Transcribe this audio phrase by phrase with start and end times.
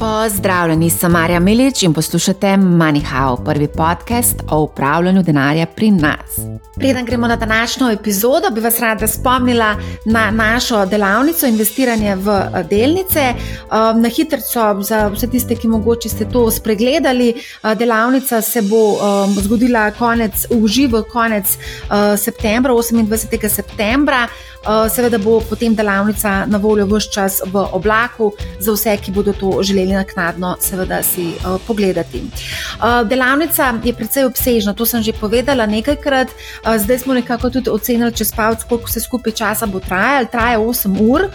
[0.00, 6.38] Pozdravljeni, sem Marja Milič in poslušate MoneyHow, prvi podcast o upravljanju denarja pri nas.
[6.76, 12.64] Preden gremo na današnjo epizodo, bi vas rada spomnila na našo delavnico investiranje v eh,
[12.70, 13.34] delnice.
[13.34, 14.38] Um, na hitro,
[14.82, 20.46] za vse tiste, ki mogoče ste to spregledali, eh, delavnica se bo um, zgodila konec,
[20.50, 23.48] v živo konec uh, septembra, 28.
[23.48, 24.28] septembra.
[24.90, 29.62] Seveda bo potem delavnica na voljo vse čas v oblaku za vse, ki bodo to
[29.62, 32.20] želeli naknadno, seveda, si uh, pogledati.
[32.20, 36.28] Uh, delavnica je precej obsežna, to sem že povedala nekajkrat.
[36.76, 40.28] Zdaj smo nekako tudi ocenili, čez palc, koliko se skupaj časa bo trajalo.
[40.32, 41.28] Traja 8 ur,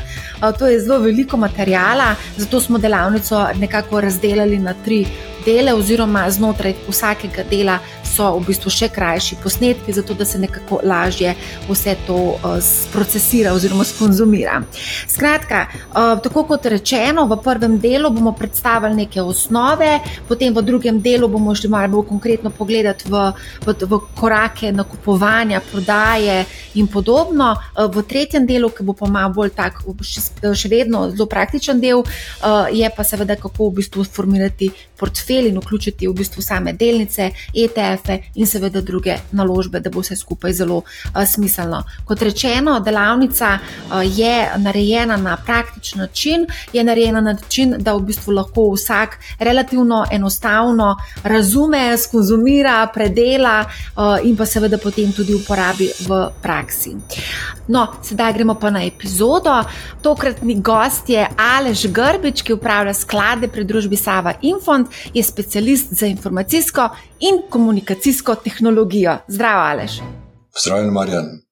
[0.60, 5.06] to je zelo veliko materijala, zato smo delavnico nekako razdelili na tri
[5.46, 7.80] dele, oziroma znotraj vsakega dela
[8.16, 11.36] so v bistvu še krajši posnetki, zato da se nekako lažje
[11.68, 12.58] vse to uh,
[12.94, 14.62] procesira oziroma skonzumira.
[15.12, 21.02] Skratka, uh, tako kot rečeno, v prvem delu bomo predstavili neke osnove, potem v drugem
[21.04, 23.26] delu bomo šli malo bolj konkretno pogledati v,
[23.66, 26.46] v, v korake nakupovanja, prodaje
[26.80, 27.54] in podobno.
[27.76, 30.24] Uh, v tretjem delu, ki bo pa malo bolj tak, še,
[30.56, 32.04] še vedno zelo praktičen del,
[32.72, 37.30] je pa seveda kako v bistvu formirati portfelj portfelj in vključiti v bistvu same delnice,
[37.54, 40.82] ETF-e in seveda druge naložbe, da bo vse skupaj zelo
[41.26, 41.84] smiselno.
[42.06, 43.60] Kot rečeno, delavnica
[44.04, 50.06] je narejena na praktičen način, je narejena na način, da v bistvu lahko vsak relativno
[50.12, 53.66] enostavno razume, skonzumira, predela
[54.24, 56.96] in pa seveda potem tudi uporabi v praksi.
[57.68, 59.64] No, sedaj gremo pa na epizodo.
[60.02, 64.88] Tokratni gost je Alež Grbič, ki upravlja sklade pri družbi Sava Infond.
[65.14, 69.18] Je specialist za informacijsko in komunikacijsko tehnologijo.
[69.28, 70.00] Zdravo, Alež.
[70.64, 71.46] Zdravljen, Marjan.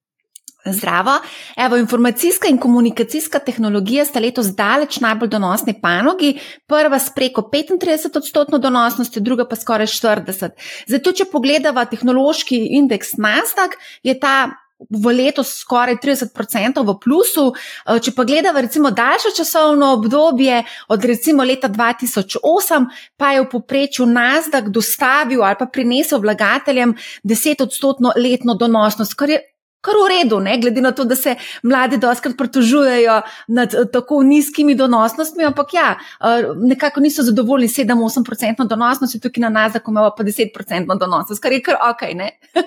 [0.66, 1.20] Zdravo.
[1.58, 6.40] Evo, informacijska in komunikacijska tehnologija sta letos daleč najbolj donosni panogi.
[6.68, 10.50] Prva s preko 35 odstotkov donosnosti, druga pa skoraj 40.
[10.88, 17.54] Zato, če pogledamo tehnološki indeks Nasdaq, je ta v letu skoraj 30% v plusu.
[17.54, 23.50] Eh, če pa gledamo recimo daljše časovno obdobje, od recimo leta 2008, pa je v
[23.50, 29.42] poprečju Nasdaq dostavil ali pa prinesel vlagateljem 10-odstotno letno donosnost, kar je.
[29.84, 30.54] Kar v redu, ne?
[30.64, 31.34] glede na to, da se
[31.68, 33.18] mladi doskrat pritožujejo
[33.52, 39.42] nad eh, tako nizkimi donosnostmi, ampak ja, eh, nekako niso zadovoljni s 7-8% donosnosti, tukaj
[39.42, 42.08] na nas, da imamo pa 10% donosnost, kar je kar ok.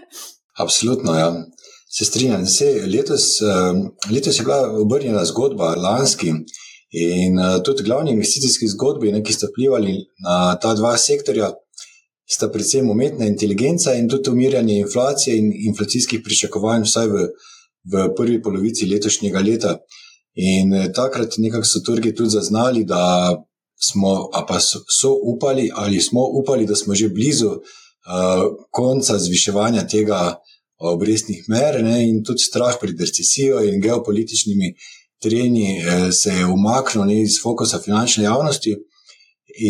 [0.63, 1.33] Absolutno, ja.
[1.89, 6.33] Se strinjam, se letos, ehm, letos je bila obrnjena zgodba, lanski.
[6.97, 11.51] In uh, tudi glavni investicijski zgodbi, ne, ki sta vplivali na ta dva sektorja,
[12.31, 17.27] sta predvsem umetna inteligenca in tudi umirjanje inflacije in inflacijskih pričakovanj, vsaj v,
[17.93, 19.77] v prvi polovici letošnjega leta.
[20.35, 23.35] In uh, takrat nekako so trgi tudi zaznali, da
[23.91, 29.87] smo, pa so, so upali, ali smo upali, da smo že blizu uh, konca zviševanja
[29.91, 30.37] tega
[30.79, 34.75] obrestnih mer ne, in tudi strah pred recesijo in geopolitičnimi
[35.23, 38.77] trenji eh, se je umaknil ne, iz fokusa finančne javnosti.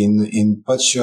[0.01, 1.03] In, in pač eh,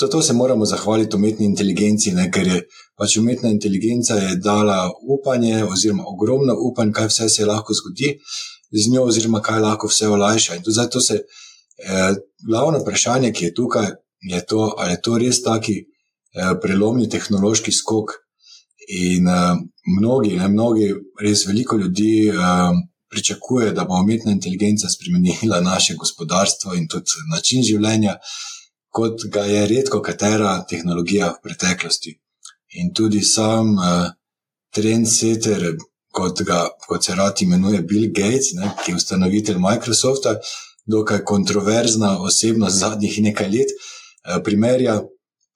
[0.00, 2.60] zato se moramo zahvaliti umetni inteligenci, ne, ker je
[2.98, 8.14] pač umetna inteligenca je dala upanje, oziroma ogromno upanje, kaj vse se lahko zgodi
[8.72, 10.56] z njo, oziroma kaj lahko vse olajša.
[10.56, 12.14] In tudi zato se eh,
[12.46, 17.72] glavno vprašanje, ki je tukaj, je to, ali je to res taki eh, prelomni tehnološki
[17.72, 18.14] skok.
[18.88, 19.58] In uh,
[19.98, 22.76] mnogi, ne, mnogi, res veliko ljudi uh,
[23.10, 28.16] pričakuje, da bo umetna inteligenca spremenila naše gospodarstvo in tudi način življenja,
[28.90, 32.14] kot ga je redko katera tehnologija v preteklosti.
[32.80, 34.06] In tudi sam uh,
[34.74, 35.72] trendsetter,
[36.12, 40.36] kot, ga, kot se rad imenuje Bill Gates, ne, ki je ustanovitelj Microsofta,
[40.86, 45.00] dokaj kontroverzna osebnost zadnjih nekaj let, uh, primerja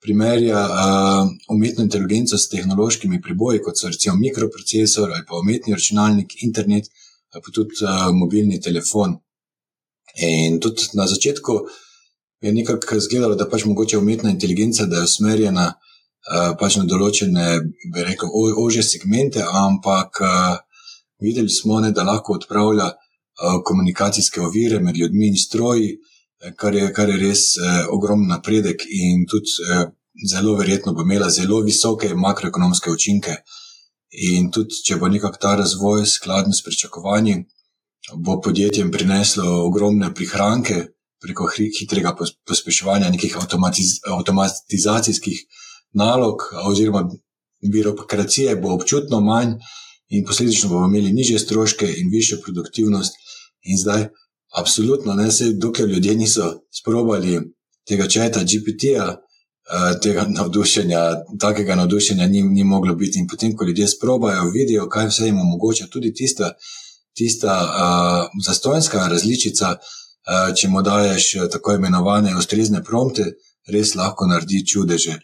[0.01, 6.43] primerja uh, umetno inteligenco s tehnološkimi priboji, kot so recimo mikroprocesor ali pa umetni računalnik,
[6.43, 6.89] internet,
[7.33, 9.15] ali pa tudi uh, mobilni telefon.
[10.17, 11.59] In tudi na začetku
[12.41, 17.45] je nekako izgledalo, da pač mogoče umetna inteligenca, da je usmerjena uh, pač na določene,
[17.93, 18.29] bi rekel,
[18.65, 20.57] ože segmente, ampak uh,
[21.21, 25.93] videli smo, ne, da lahko odpravlja uh, komunikacijske ovire med ljudmi in stroji
[26.57, 29.85] kar je, kar je res eh, ogromen napredek in tudi eh,
[30.27, 33.35] zelo verjetno bo imela zelo visoke makroekonomske učinke.
[34.11, 37.45] In tudi, če bo nekako ta razvoj skladen s pričakovanji,
[38.15, 40.81] bo podjetjem prineslo ogromne prihranke
[41.21, 42.15] preko hitrega
[42.47, 45.45] pospeševanja nekih automatiz avtomatizacijskih
[45.93, 47.05] nalog, oziroma
[47.61, 49.53] birokracije bo občutno manj,
[50.11, 53.13] in posledično bomo imeli nižje stroške in višjo produktivnost.
[53.63, 54.07] In zdaj
[54.57, 57.39] Absolutno, ne se, dokler ljudje niso sprobali
[57.87, 60.99] tega četa GPT-ja, uh, tega navdušenja,
[61.39, 63.19] takega navdušenja ni, ni moglo biti.
[63.19, 66.51] In potem, ko ljudje sprobajo, vidijo, kaj vse jim omogoča, tudi tista,
[67.17, 73.31] tista uh, zastojnska različica, uh, če mu daješ tako imenovane ustrezne prompte,
[73.67, 75.17] res lahko naredi čudeže.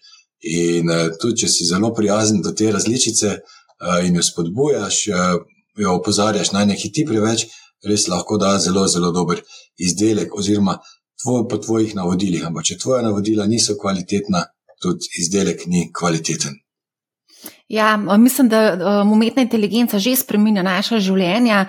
[0.48, 5.40] In uh, tudi, če si zelo prijazen do te različice uh, in jo spodbujaš, uh,
[5.78, 7.50] jo opozarjaš, naj ne hiti preveč,
[7.86, 9.42] res lahko da zelo, zelo dober
[9.78, 10.78] izdelek, oziroma
[11.24, 12.46] tvoj, po tvojih navodilih.
[12.48, 14.46] Ampak, če tvoja navodila niso kvalitetna,
[14.82, 16.58] tudi izdelek ni kvaliteten.
[17.68, 21.66] Ja, mislim, da um, umetna inteligenca že spremenja naša življenja.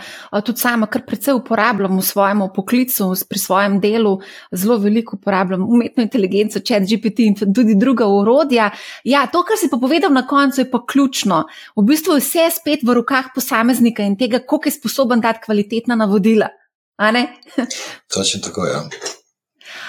[0.46, 4.12] Tudi sama, kar predvsej uporabljam v svojem poklicu, pri svojem delu,
[4.54, 8.70] zelo veliko uporabljam umetno inteligenco, chat GPT in tudi druga urodja.
[9.04, 11.40] Ja, to, kar si pa povedal na koncu, je pa ključno.
[11.74, 15.98] V bistvu je vse spet v rokah posameznika in tega, koliko je sposoben dati kvalitetna
[15.98, 16.52] navodila.
[18.14, 18.86] Točno tako, ja.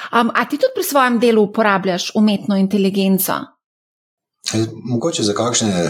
[0.09, 3.58] Um, a ti tudi pri svojem delu uporabljaš umetno inteligenco?
[4.83, 5.89] Mogoče za kakšne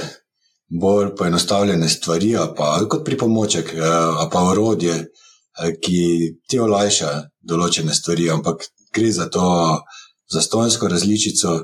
[0.81, 3.91] bolj poenostavljene stvari, pa kot pripomoček, e,
[4.31, 6.01] pa orodje, e, ki
[6.47, 7.11] ti olajša
[7.41, 9.47] določene stvari, ampak gre za to
[10.33, 11.55] zastonsko različico,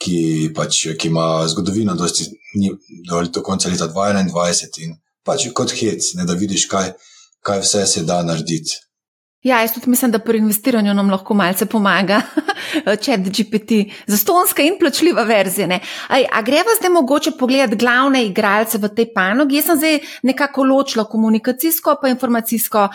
[0.00, 2.26] ki, pač, ki ima zgodovino, dosti,
[2.56, 2.72] ni,
[3.06, 6.94] do konca leta 2021 in pač kot hec, ne, da vidiš, kaj,
[7.44, 8.80] kaj vse se da narediti.
[9.42, 12.18] Ja, jaz tudi mislim, da pri investiranju nam lahko malce pomaga,
[13.06, 15.78] je GPT, za stonska in plačljiva verzija.
[16.08, 19.56] Aj, a greva zdaj mogoče pogledati glavne igralce v tej panogi?
[19.56, 19.98] Jaz sem zdaj
[20.28, 22.86] nekako ločila komunikacijsko pa informacijsko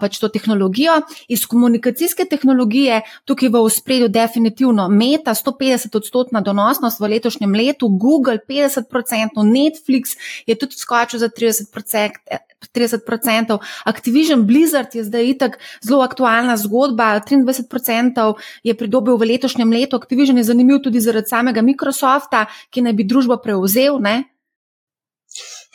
[0.00, 1.02] pač to tehnologijo.
[1.28, 8.38] Iz komunikacijske tehnologije tukaj v ospredju definitivno Meta 150 odstotna donosnost v letošnjem letu, Google
[8.48, 10.16] 50 odstotno, Netflix
[10.46, 12.49] je tudi skočil za 30 odstotno.
[12.74, 19.96] 30%, Activision Blizzard je zdaj itak zelo aktualna zgodba, 23% je pridobil v letošnjem letu.
[19.96, 23.98] Activision je zanimiv tudi zaradi samega Microsofta, ki naj bi družbo prevzel.
[24.00, 24.24] Ne?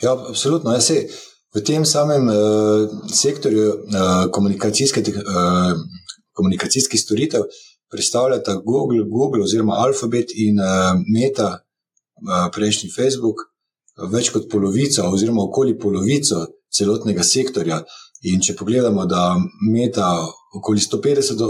[0.02, 0.72] Ja, absolutno.
[0.72, 1.08] Ja, sej,
[1.56, 5.72] v tem samem uh, sektorju uh, komunikacijske, uh,
[6.36, 7.48] komunikacijskih storitev
[7.90, 13.48] predstavljata Google, Google oziroma Alphabet in uh, Meta, uh, prejšnji Facebook,
[14.12, 17.80] več kot polovico, oziroma okoli polovico celotnega sektorja.
[18.26, 19.36] In če pogledamo, da
[19.70, 20.08] meta
[20.56, 21.42] okoli 150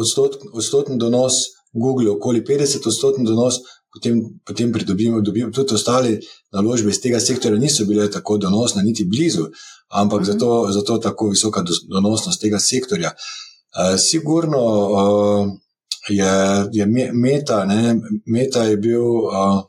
[0.53, 3.61] odstotni donos, Google okoli 50 odstotni donos,
[3.93, 6.17] potem, potem pridobimo, dobimo tudi ostale
[6.53, 9.47] naložbe iz tega sektorja, niso bile tako donosne, niti blizu,
[9.89, 10.31] ampak mhm.
[10.31, 13.13] zato, zato tako visoka donosnost tega sektorja.
[13.77, 15.49] Uh, sigurno uh,
[16.09, 16.35] je,
[16.73, 17.97] je meta, ne,
[18.27, 19.63] meta je bil uh,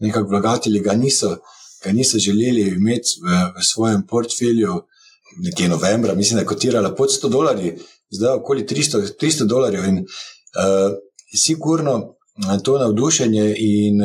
[0.00, 1.36] nekako vlagatelji, ga niso,
[1.84, 4.82] ga niso želeli imeti v, v svojem portfelju
[5.38, 7.78] nekje novembra, mislim, da je kotirala pod 100 dolarjev,
[8.10, 9.84] zdaj okoli 300, 300 dolarjev.
[9.84, 10.92] In uh,
[11.36, 12.14] sigurno
[12.62, 14.00] to navdušenje in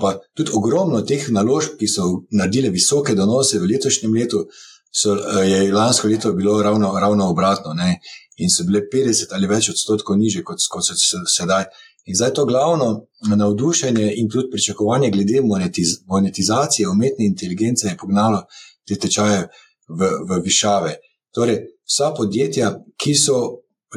[0.00, 4.46] pa tudi ogromno teh naložb, ki so naredile visoke donose v letošnjem letu,
[4.90, 8.00] so, uh, je lansko leto bilo ravno, ravno obratno ne?
[8.36, 11.68] in so bile 50 ali več odstotkov niže kot, kot so sedaj.
[12.04, 13.06] In zdaj to glavno
[13.36, 18.44] navdušenje in tudi pričakovanje glede monetiz monetizacije umetne inteligence je pognalo
[18.88, 19.48] te tečaje
[19.88, 20.96] v, v višave.
[21.34, 23.38] Torej, vsa podjetja, ki, so,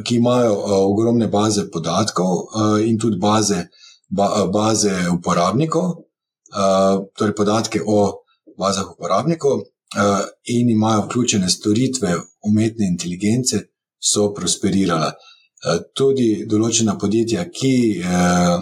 [0.04, 3.66] ki imajo uh, ogromne baze podatkov uh, in tudi baze,
[4.08, 8.24] ba, baze uporabnikov, uh, torej podatke o
[8.58, 12.16] bazah uporabnikov, uh, in imajo vključene storitve
[12.48, 13.62] umetne inteligence,
[13.98, 15.12] so prosperirala.
[15.58, 18.60] Uh, tudi določena podjetja, ki, uh,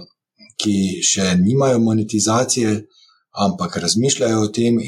[0.57, 2.77] ki še nimajo monetizacije,
[3.37, 4.79] ampak razmišljajo o tem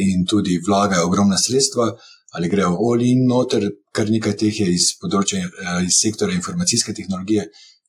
[0.00, 1.90] in tudi vlagajo ogromna sredstva,
[2.34, 5.42] ali grejo v Olin, noter, kar nekaj teh je iz področja,
[5.84, 7.44] iz sektora informacijske tehnologije,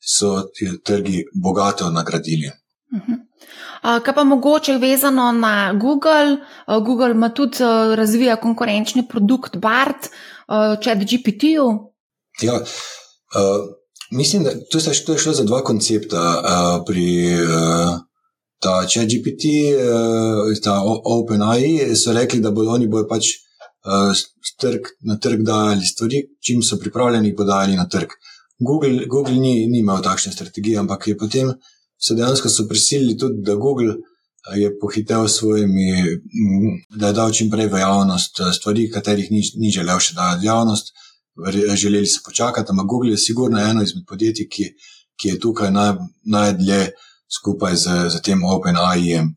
[0.06, 0.50] so
[0.86, 2.52] trgi bogato nagradili.
[2.94, 3.24] Mhm.
[3.86, 6.38] Kaj pa mogoče vezano na Google?
[6.68, 7.64] Google ima tudi
[7.96, 10.10] razvija konkurenčni produkt BART,
[10.82, 11.68] če je GPT-ju.
[12.42, 12.60] Ja,
[13.36, 13.68] uh,
[14.12, 14.80] mislim, da to
[15.14, 17.08] je šlo za dva koncepta uh, pri
[17.44, 18.00] uh,
[18.66, 19.44] ta ChatGPT,
[19.78, 24.24] eh, ta OpenAI, so rekli, da bodo oni bojo pač eh,
[24.62, 28.18] trg, na trg dajali stvari, čim so pripravljeni, podajali na trg.
[28.60, 31.54] Google, Google ni, ni imel takšne strategije, ampak je potem
[32.00, 33.98] so dejansko so prisilili tudi, da Google
[34.56, 39.42] je pohitev s svojimi, mm, da je dal čim prej v javnost stvari, katerih ni,
[39.62, 40.94] ni želel še dati v javnost.
[41.76, 44.66] Želeli so počakati, ampak Google je sigurno eno izmed podjetij, ki,
[45.20, 46.92] ki je tukaj naj, najdlje
[47.38, 49.36] skupaj z, z tem OpenAI-jem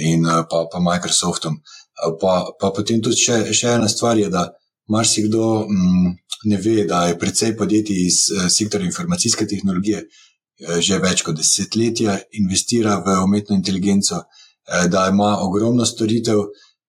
[0.00, 1.54] in eh, pa, pa Microsoftom.
[1.56, 4.46] Eh, pa, pa potem tudi še, še ena stvar je, da
[4.88, 6.16] marsikdo, mm,
[6.50, 10.06] ne ve, da je precej podjetij iz sektorja informacijske tehnologije
[10.60, 14.18] že več kot desetletja investira v umetno inteligenco,
[14.92, 16.42] da ima ogromno storitev,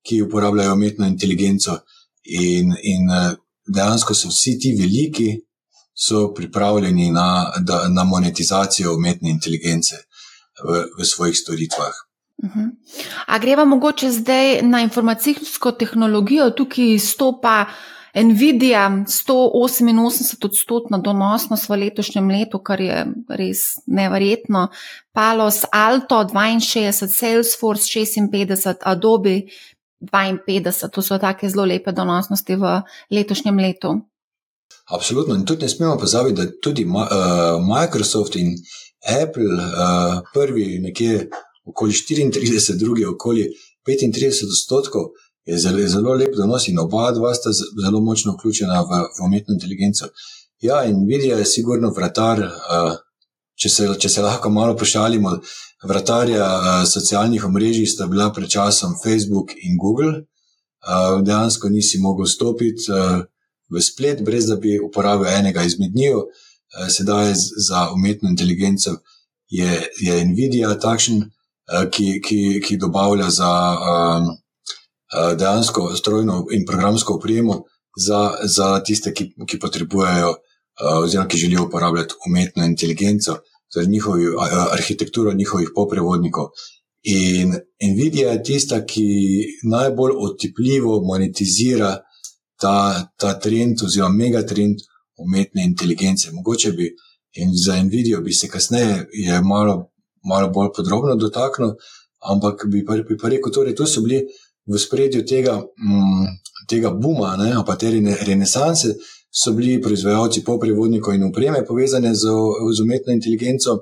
[0.03, 1.77] ki uporabljajo umetno inteligenco,
[2.23, 3.07] in, in
[3.75, 5.39] dejansko so vsi ti veliki
[5.93, 9.95] so pripravljeni na, da, na monetizacijo umetne inteligence
[10.63, 11.93] v, v svojih storitvah.
[12.43, 12.59] Uh mhm.
[12.59, 12.69] -huh.
[13.27, 17.65] A greva mogoče zdaj na informacijsko tehnologijo, tukaj stopa
[18.15, 24.67] Nvidia 188 odstotna donosnost v letošnjem letu, kar je res neverjetno,
[25.13, 29.41] Palos Alto 62, Salesforce 56, Adobe
[30.01, 32.81] 52, to so take zelo lepe donosnosti v
[33.11, 33.95] letošnjem letu.
[34.91, 35.35] Absolutno.
[35.35, 36.95] In tudi ne smemo pozabiti, da tudi uh,
[37.61, 38.55] Microsoft in
[39.21, 41.29] Apple, uh, prvi nekje
[41.65, 43.47] okoli 34, drugi okoli
[43.87, 45.11] 35 odstotkov,
[45.45, 47.49] je zelo, zelo lep donos in oba dva sta
[47.85, 50.09] zelo močno vključena v, v umetno inteligenco.
[50.59, 52.97] Ja, in vidijo je sigurno vratar, uh,
[53.55, 55.37] če, se, če se lahko malo pošalimo,
[55.83, 60.25] vratarja uh, socialnih omrežij sta bila pred časom Facebook in Google.
[60.81, 62.91] Uh, dejansko nisi mogel stopiti.
[62.91, 63.25] Uh,
[63.71, 66.27] v splet, brez da bi uporabil enega izmed njih.
[66.71, 67.33] Eh, sedaj
[67.67, 68.91] za umetno inteligenco
[69.49, 73.51] je, je Nvidia takšen, eh, ki, ki, ki dobavlja za
[75.35, 77.63] dejansko strojno in programsko opremo
[77.97, 80.35] za, za tiste, ki, ki potrebujejo
[81.03, 83.35] oziroma ki želijo uporabljati umetno inteligenco,
[83.73, 84.25] torej njihovi,
[84.71, 86.47] arhitekturo njihovih poprevodnikov.
[87.03, 87.53] In
[87.93, 89.05] Nvidia je tista, ki
[89.63, 91.97] najbolj otipljivo monetizira
[92.61, 94.83] ta, ta trend, oziroma megatrend
[95.17, 96.31] umetne inteligence.
[96.31, 96.91] Mogoče bi
[97.33, 99.07] in za Nvidijo bi se kasneje
[99.43, 99.91] malo,
[100.23, 101.73] malo bolj podrobno dotaknil,
[102.19, 104.21] ampak bi pa, bi pa rekel, torej, so bili
[104.65, 106.27] v spredju tega, m, mm,
[106.69, 107.89] tega buma, ne, pa te
[108.27, 108.93] renesanse,
[109.31, 112.27] so bili proizvajalci poprevodnikov in upreme povezane z,
[112.75, 113.79] z umetno inteligenco.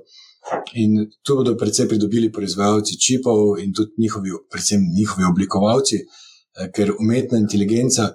[0.73, 6.93] In tu bodo predvsem pridobili proizvajalci čipov in tudi njihovi, predvsem njihovi oblikovalci, eh, ker
[6.99, 8.13] umetna inteligenca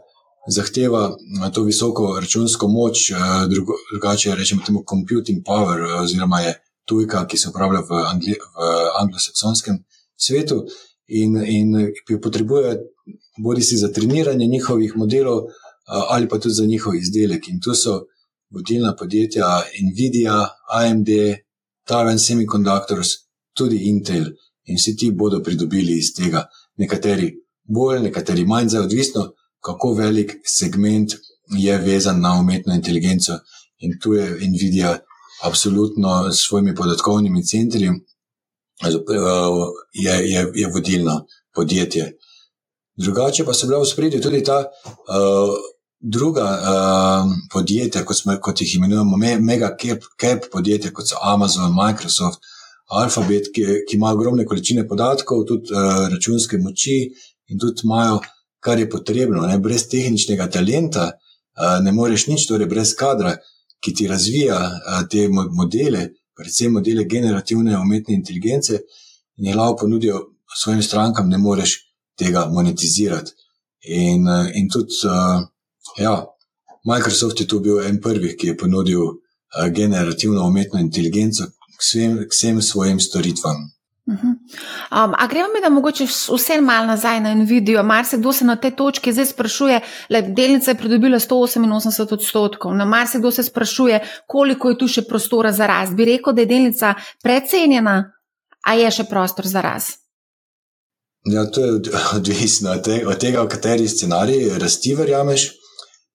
[0.49, 3.17] zahteva eh, to visoko računsko moč, eh,
[3.93, 9.79] drugače rečemo temu computing power, oziroma je tujka, ki se uporablja v, angli, v anglosaksonskem
[10.17, 10.65] svetu
[11.07, 11.77] in, in
[12.07, 12.79] ki jo potrebuje
[13.39, 15.43] bodi si za treniranje njihovih modelov
[15.87, 17.49] ali pa tudi za njihov izdelek.
[17.49, 18.03] In tu so
[18.51, 21.09] vodilna podjetja Nvidia, AMD,
[21.89, 23.09] Taiwan Semiconductors,
[23.53, 24.25] tudi Intel
[24.65, 26.47] in vsi ti bodo pridobili iz tega.
[26.77, 29.33] Nekateri bolj, nekateri manj, zdaj odvisno
[29.65, 31.13] kako velik segment
[31.49, 33.33] je vezan na umetno inteligenco.
[33.79, 34.99] In tu je Nvidia
[35.43, 37.91] absolutno s svojimi podatkovnimi centri,
[39.93, 42.13] je, je, je vodilno podjetje.
[42.97, 45.55] Drugače pa so bila v spredju tudi ta uh,
[46.05, 51.21] druga uh, podjetja, kot, smo, kot jih imenujemo, me, mega cap, cap podjetja, kot so
[51.23, 52.45] Amazon, Microsoft,
[52.93, 56.99] Alphabet, ki, ki ima ogromne količine podatkov, tudi uh, računske moči
[57.49, 58.21] in tudi imajo
[58.65, 59.47] kar je potrebno.
[59.47, 59.59] Ne?
[59.59, 61.11] Brez tehničnega talenta
[61.83, 63.35] ne moreš nič, torej brez kadra,
[63.85, 64.59] ki ti razvija
[65.13, 66.07] te modele,
[66.37, 68.81] predvsem modele generativne umetne inteligence,
[69.37, 70.23] in jih lahko ponudijo
[70.57, 71.77] svojim strankam, ne moreš
[72.19, 73.37] tega monetizirati.
[73.85, 74.97] In, in tudi,
[75.99, 76.27] ja,
[76.85, 79.01] Microsoft je tu bil en prvih, ki je ponudil
[79.71, 83.75] generativno umetno inteligenco k vsem, k vsem svojim storitvam.
[84.09, 84.29] Mhm.
[84.29, 87.83] Um, a gremo mi, da mogoče vse malo nazaj na Nvidijo.
[87.83, 92.75] Mar se kdo se na tej točki zdaj sprašuje, je delnica pridobila 188 odstotkov.
[92.75, 95.95] Na mar se kdo se sprašuje, koliko je tu še prostora za rast.
[95.95, 98.13] Bi rekel, da je delnica precenjena,
[98.67, 100.01] a je še prostor za rast.
[101.25, 101.73] Ja, to je
[102.17, 102.77] odvisno
[103.09, 105.64] od tega v kateri scenarij rasti verjameš.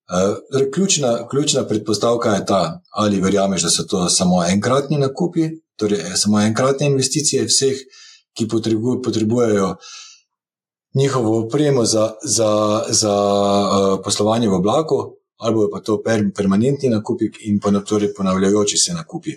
[0.09, 0.37] Uh,
[0.73, 6.15] ključna, ključna predpostavka je ta, ali verjameš, da so to samo enkratni nakupi, torej eh,
[6.15, 7.77] samo enkratne investicije vseh,
[8.33, 8.47] ki
[9.03, 9.75] potrebujejo
[10.95, 14.95] njihovo opremo za, za, za uh, poslovanje v oblaku,
[15.37, 19.31] ali pa to per, permanentni nakupi in pa torej ponavljajoči se nakupi.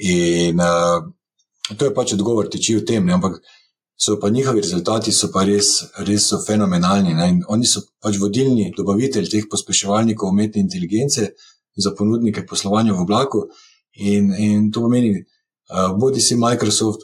[0.00, 3.12] In uh, to je pač odgovor, teči v tem, ne?
[3.12, 3.40] ampak
[3.96, 7.14] so pa njihovi rezultati pa res, res so fenomenalni.
[7.48, 11.30] Oni so pač vodilni dobavitelj teh pospeševalnikov umetne inteligence
[11.76, 13.48] za ponudnike poslovanja v oblaku.
[13.96, 15.24] In, in to pomeni,
[15.66, 17.00] Eh, bodi si Microsoft,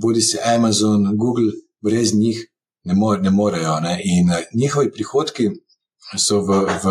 [0.00, 1.52] bodi si Amazon, Google,
[1.82, 2.38] brez njih
[2.84, 3.80] ne, more, ne morejo.
[3.80, 4.00] Ne?
[4.04, 5.50] In eh, njihovi prihodki
[6.18, 6.86] so v, v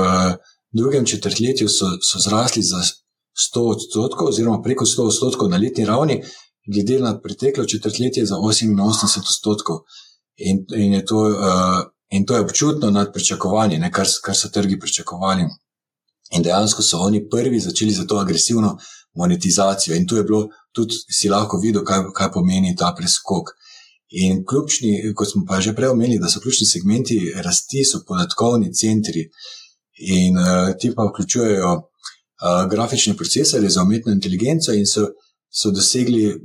[0.71, 2.83] drugem četrtletju so, so zrasli za
[3.53, 6.21] 100 odstotkov, oziroma preko 100 odstotkov na letni ravni,
[6.73, 9.77] glede na preteklo četrtletje za 88 odstotkov.
[10.37, 14.79] In, in, je to, uh, in to je občutno nad pričakovanji, kar, kar so trgi
[14.79, 15.45] pričakovali.
[16.31, 18.77] In dejansko so oni prvi začeli za to agresivno
[19.13, 19.95] monetizacijo.
[19.95, 23.53] In tu je bilo tudi, si lahko videl, kaj, kaj pomeni ta preskok.
[24.09, 28.73] In ključni, kot smo pa že prej omenili, da so ključni segmenti rasti, so podatkovni
[28.73, 29.29] centri.
[29.97, 35.07] In uh, ti pa vključujejo uh, grafične procesore za umetno inteligenco, in so,
[35.55, 36.39] so dosegli um,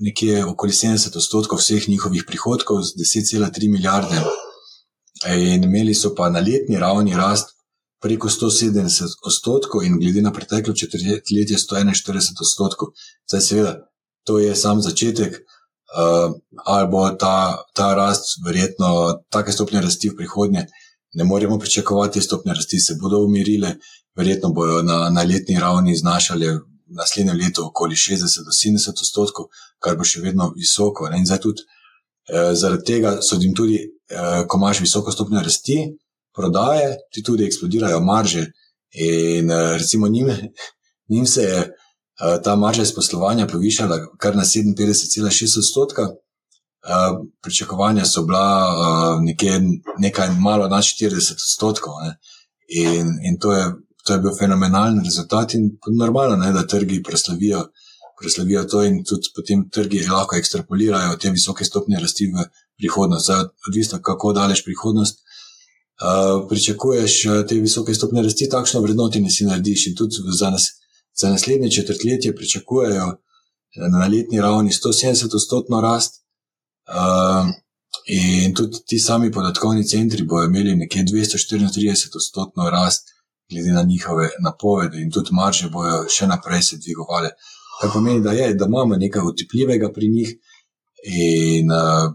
[0.00, 4.20] nekje okoli 70 odstotkov vseh njihovih prihodkov z 10,3 milijarde.
[5.36, 7.54] In imeli so pa na letni ravni rast
[8.02, 12.88] preko 170 odstotkov, in glede na preteklo četrtletje 141 odstotkov.
[13.28, 13.74] Zdaj, seveda,
[14.24, 15.38] to je sam začetek,
[15.96, 16.34] uh,
[16.64, 20.66] ali bo ta, ta rast, verjetno, take stopnje rasti v prihodnje.
[21.14, 23.76] Ne moremo pričakovati, stopnje rasti se bodo umirile,
[24.16, 26.58] verjetno bodo na, na letni ravni znašale
[26.94, 29.50] naslednje leto okoli 60 do 70 odstotkov,
[29.82, 31.08] kar bo še vedno visoko.
[31.10, 31.20] Ne?
[31.22, 35.78] In zdaj tudi eh, zaradi tega so jim tudi, eh, ko imaš visoko stopnjo rasti,
[36.34, 38.46] prodaje, ti tudi eksplodirajo marže.
[38.94, 40.30] In eh, recimo njim,
[41.12, 46.10] njim se je eh, ta marža iz poslovanja povišala kar na 57,6 odstotka.
[46.84, 49.60] Uh, pričakovanja so bila uh, nekje,
[49.98, 51.94] nekaj malo nad 40 odstotkov,
[52.68, 53.64] in, in to, je,
[54.04, 57.64] to je bil fenomenalen rezultat, in normalno je, da trgi preslavijo,
[58.20, 62.44] preslavijo to, in tudi potem trgi lahko ekstrapolirajo te visoke stopnje rasti v
[62.78, 63.24] prihodnost.
[63.24, 69.86] Zdaj, odvisno, kako daleč prihodnost uh, pričakuješ te visoke stopnje rasti, takšno vrednotenje si narediš.
[69.86, 70.68] In tudi za, nas,
[71.14, 73.12] za naslednje četrtletje pričakujejo
[73.90, 76.20] na letni ravni 170 odstotno rast.
[76.88, 77.48] Uh,
[78.06, 83.13] in tudi ti sami podatkovni centri bodo imeli nekje 234 odstotno rast,
[83.50, 87.30] glede na njihove napovedi, in tudi marže bodo še naprej se dvigovale.
[87.80, 90.30] Kar pomeni, da, je, da imamo nekaj utipljivega pri njih,
[91.04, 92.12] in uh,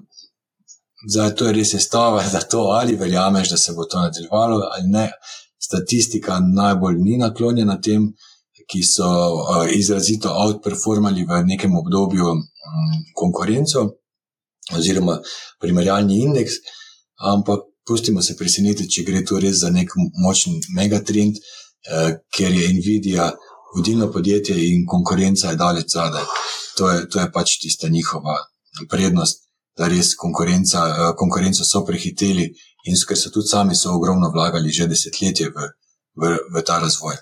[1.11, 4.87] zdaj to je res stava, da to ali verjameš, da se bo to nadaljevalo ali
[4.87, 5.11] ne.
[5.59, 8.07] Statistika najbolj ni naklonjena tem,
[8.69, 12.43] ki so uh, izrazito outperformali v nekem obdobju um,
[13.17, 13.89] konkurenco
[14.77, 15.17] oziroma
[15.59, 16.59] primerjalni indeks,
[17.33, 22.69] ampak pustimo se presenetiti, če gre to res za nek močen megatrend, uh, ker je
[22.77, 23.31] Nvidia
[23.75, 26.25] vodilno podjetje in konkurenca je daleč zadaj.
[26.77, 28.37] To je, to je pač tista njihova
[28.89, 29.47] prednost,
[29.77, 32.49] da res konkurenca, uh, konkurenco so prehiteli
[32.85, 35.71] in ker so tudi sami so ogromno vlagali že desetletje v,
[36.21, 37.17] v, v ta razvoj.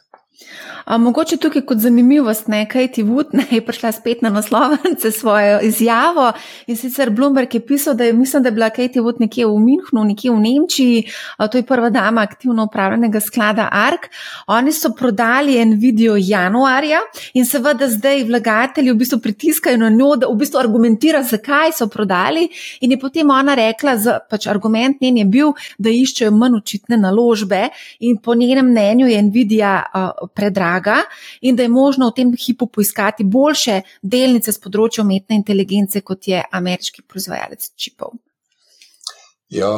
[0.85, 5.11] A, mogoče tukaj kot zanimivost, ne, kaj ti vud, ne, je prišla spet na naslovnice
[5.11, 6.31] svojo izjavo.
[6.67, 9.57] In sicer Bloomberg je pisal, da je, mislim, da je bila Katie Wood nekje v
[9.59, 11.03] Minhnu, nekje v Nemčiji,
[11.37, 14.07] a, to je prva dama aktivno upravljenega sklada ARK.
[14.47, 16.99] Oni so prodali en video januarja
[17.33, 21.87] in seveda zdaj vlagatelji v bistvu pritiskajo na njo, da v bistvu argumentira, zakaj so
[21.87, 22.47] prodali.
[22.81, 26.97] In je potem ona rekla, z, pač argument njen je bil, da iščejo manj očitne
[26.97, 27.67] naložbe.
[27.99, 30.97] In po njenem mnenju je Nvidia a, predraga draga
[31.41, 36.27] in da je možno v tem hipu poiskati boljše delnice z področja umetne inteligence, kot
[36.27, 38.17] je ameriški proizvajalec čipov.
[39.49, 39.71] Ja,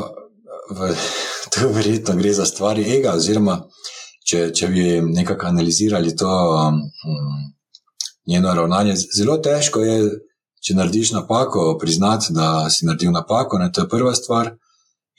[0.71, 0.93] v,
[1.53, 3.61] to verjetno gre za stvari ega, oziroma
[4.23, 6.81] če, če bi nekako analizirali to um,
[8.27, 8.97] njeno ravnanje.
[9.15, 10.01] Zelo težko je,
[10.61, 14.53] če narediš napako, priznati, da si naredil napako, ne, to je prva stvar.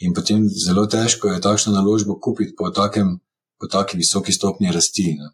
[0.01, 3.19] In potem zelo težko je takšno naložbo kupiti po, takem,
[3.61, 5.15] po taki visoki stopni rasti.
[5.19, 5.31] Ne.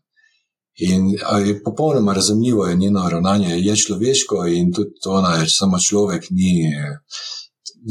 [0.78, 1.10] In
[1.46, 6.72] je popolnoma razumljivo, je njeno ravnanje je človeško in tudi ona je samo človek, ni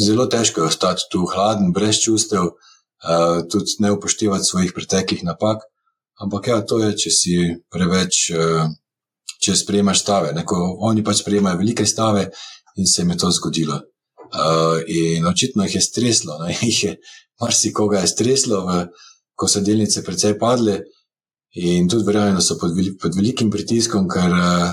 [0.05, 2.51] zelo težko je ostati tu hladen, brez čustev,
[3.51, 5.63] tudi ne upoštevati svojih preteklih napak.
[6.21, 7.33] Ampak ja, to je, če si
[7.71, 8.29] preveč,
[9.43, 10.31] če sprejemaš stave.
[10.35, 12.29] Neko, oni pač sprejemajo velike stave
[12.77, 13.81] in se jim je to zgodilo.
[14.87, 16.55] In očitno jih je streslo, ne?
[16.69, 16.95] jih je
[17.41, 18.85] marsikoga je streslo, v,
[19.35, 20.79] ko so delnice precej padle.
[21.55, 24.71] In tudi verjamem, da so pod, pod velikim pritiskom, ker uh,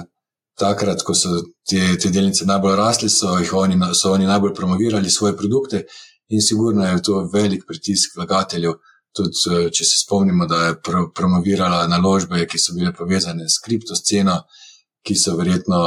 [0.59, 1.37] takrat, ko so
[1.69, 5.85] te, te delnice najbolj rasle, so, oni, so oni najbolj promovirali svoje produkte
[6.33, 8.75] in sigurno je to velik pritisk vlagateljev.
[9.15, 13.61] Tudi, uh, če se spomnimo, da je pro, promovirala naložbe, ki so bile povezane s
[13.63, 14.41] kriptosceno,
[15.07, 15.83] ki so verjetno,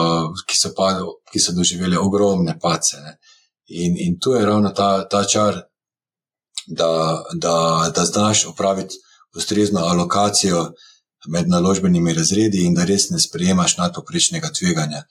[0.47, 0.93] ki so, pa,
[1.31, 3.01] ki so doživele ogromne pace.
[3.67, 5.57] In, in tu je ravno ta, ta čar,
[6.67, 8.95] da, da, da znaš upraviti
[9.35, 10.71] ustrezno alokacijo
[11.27, 15.03] med naložbenimi razredi in da res ne sprejemaš nadpoprečnega tveganja.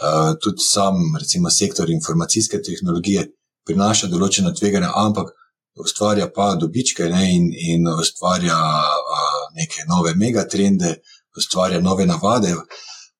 [0.00, 3.26] Uh, tudi sam, recimo, sektor informacijske tehnologije
[3.66, 5.32] prinaša določena tveganja, ampak
[5.80, 10.96] ustvarja pa dobičke ne, in, in ustvarja uh, neke nove megatrende,
[11.36, 12.54] ustvarja nove navade,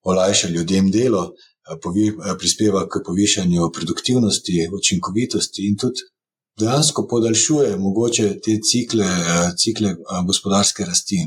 [0.03, 6.09] olajša ljudem delo, uh, povi, prispeva k povišanju produktivnosti, učinkovitosti in tudi
[6.61, 11.21] dejansko podaljšuje mogoče te cikle, eh, cikle eh, gospodarske rasti.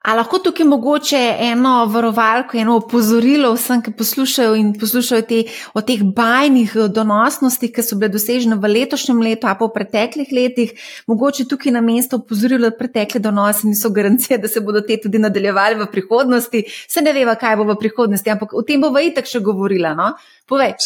[0.00, 5.42] A lahko tukaj mogoče eno varovalko, eno opozorilo vsem, ki poslušajo in poslušajo te,
[5.76, 10.32] o teh bajnih donosnostih, ki so bile dosežene v letošnjem letu, a pa v preteklih
[10.32, 10.72] letih,
[11.10, 15.20] mogoče tukaj na mesto opozorilo, da pretekle donose niso garancije, da se bodo te tudi
[15.20, 16.64] nadaljevali v prihodnosti.
[16.88, 19.92] Se ne veva, kaj bo v prihodnosti, ampak o tem bo v itak še govorila.
[19.98, 20.14] No?
[20.48, 20.78] Povej.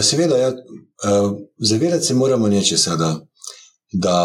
[0.00, 0.52] Seveda, ja,
[1.60, 3.14] zavedati se moramo nečesa, da.
[3.92, 4.20] da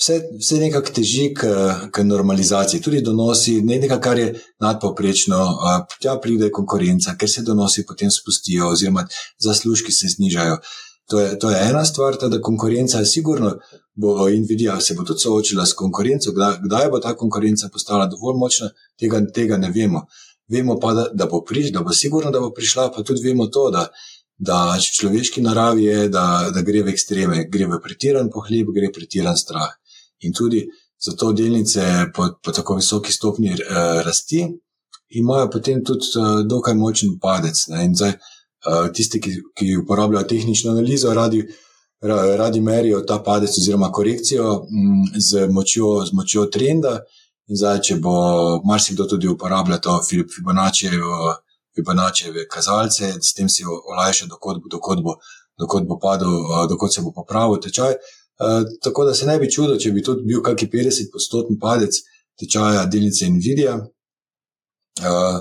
[0.00, 1.46] vse, vse nekako teži k,
[1.92, 4.28] k normalizaciji, tudi donosi, ne nekaj, kar je
[4.60, 5.40] nadpoprečno,
[6.00, 9.06] tja pride konkurenca, ker se donosi potem spustijo, oziroma
[9.38, 10.56] zaslužki se znižajo.
[11.10, 13.56] To je, to je ena stvar, ta, da konkurenca je sigurno,
[13.94, 18.38] bo Nvidia se bo tudi soočila s konkurenco, kdaj, kdaj bo ta konkurenca postala dovolj
[18.38, 20.06] močna, tega, tega ne vemo.
[20.48, 23.46] Vemo pa, da, da, bo priš, da bo sigurno, da bo prišla, pa tudi vemo
[23.46, 23.88] to, da,
[24.38, 28.94] da človeški naravi je, da, da gre v ekstreme, gre v pretiran pohleb, gre v
[28.94, 29.74] pretiran strah
[30.20, 30.64] in tudi
[31.00, 34.44] zato delnice po, po tako visoki stopni uh, rasti
[35.10, 37.56] imajo potem tudi uh, dokaj močen padec.
[37.94, 41.46] Zdaj uh, tisti, ki, ki uporabljajo tehnično analizo, radi,
[42.00, 47.00] ra, radi merijo ta padec oziroma korekcijo m, mm, z, močjo, z močjo trenda.
[47.50, 48.14] In zdaj, če bo
[48.64, 50.00] marsikdo tudi uporabljal to
[51.74, 55.16] Fibonaccieve kazalce, s tem si olajša, dokot, dokot, bo,
[55.58, 56.30] dokot bo padel,
[56.70, 57.94] dokot se bo popravil tečaj.
[58.40, 61.98] Eh, tako da se ne bi čudil, če bi tudi bil kakšen 50-odstotni padec
[62.40, 65.40] tečaja delnice Nvidia uh,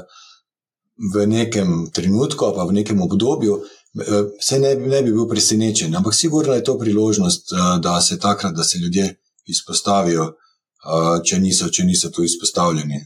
[1.14, 5.96] v nekem trenutku, pa v nekem obdobju, uh, se ne, ne bi bil presenečen.
[5.96, 9.08] Ampak sigurno je to priložnost, uh, da se takrat, da se ljudje
[9.48, 13.00] izpostavijo, uh, če, niso, če niso tu izpostavljeni.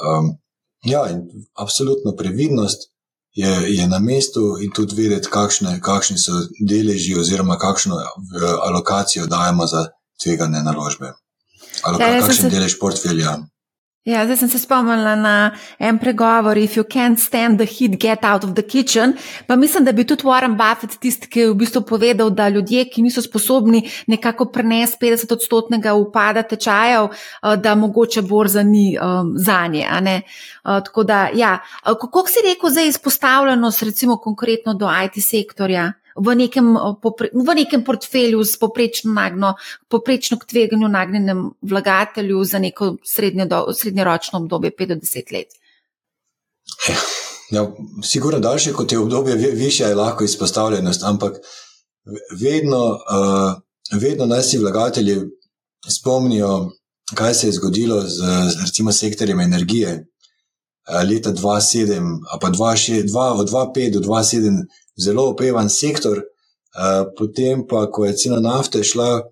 [0.00, 0.32] Um,
[0.88, 1.04] ja,
[1.60, 2.88] absolutno previdnost
[3.36, 6.32] je, je na mestu in tudi vedeti, kakšne, kakšni so
[6.68, 7.98] deleži, oziroma kakšno
[8.68, 9.86] alokacijo dajemo za
[10.22, 11.12] tvegane naložbe.
[11.82, 12.50] Ali ja, kakšen se...
[12.50, 13.36] delež portfelja.
[14.06, 18.24] Ja, zdaj sem se spomnila na en pregovor: If you can't stand the heat, get
[18.24, 19.16] out of the kitchen.
[19.46, 22.84] Pa mislim, da bi tudi Warren Buffett tisti, ki je v bistvu povedal, da ljudje,
[22.84, 29.34] ki niso sposobni nekako prenesti 50 odstotnega upada tečajev, eh, da mogoče borza ni um,
[29.36, 29.88] za nje.
[30.64, 35.92] Uh, tako da, ja, kako si rekel, zdaj izpostavljenost, recimo konkretno do IT sektorja?
[36.16, 36.76] V nekem,
[37.32, 39.54] v nekem portfelju s poprečno, nagno,
[39.88, 45.56] poprečno k tveganju nagnjenem vlagatelju za neko srednjeročno obdobje 5-10 let?
[47.50, 51.36] Ja, sigurno daljše kot je obdobje, više je lahko izpostavljenost, ampak
[52.40, 55.16] vedno, uh, vedno naj si vlagatelji
[55.90, 56.70] spomnijo,
[57.14, 58.22] kaj se je zgodilo z
[58.66, 60.06] recimo sektorjem energije.
[61.10, 64.62] Leta 2007, pa 2006, od 2005 do 2007,
[64.96, 66.22] zelo opevan sektor,
[67.18, 69.22] potem pa, ko je cena nafte šla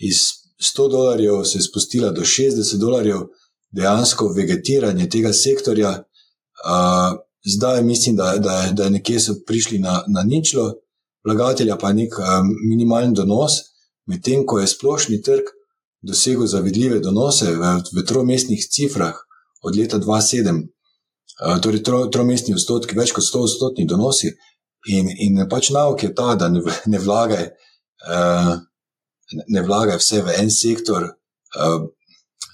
[0.00, 0.20] iz
[0.60, 3.26] 100 dolarjev, se je spustila do 60 dolarjev,
[3.70, 6.02] dejansko vegetiranje tega sektorja.
[7.46, 10.72] Zdaj mislim, da, da, da nekje so prišli na, na ničlo,
[11.24, 12.14] vlagatelja pa nek
[12.68, 13.52] minimalen donos,
[14.06, 15.52] medtem ko je splošni trg
[16.02, 17.62] dosegel zavidljive donose v,
[17.96, 19.14] v tromestnih cifrah
[19.62, 20.66] od leta 2007.
[21.38, 24.32] Uh, torej, tromestni odstotki, več kot 100 odstotni donosi,
[24.88, 27.44] In, in pač nauk je ta, da ne, ne, vlagaj,
[28.08, 28.54] uh,
[29.48, 31.04] ne vlagaj vse v en sektor,
[31.58, 31.82] uh,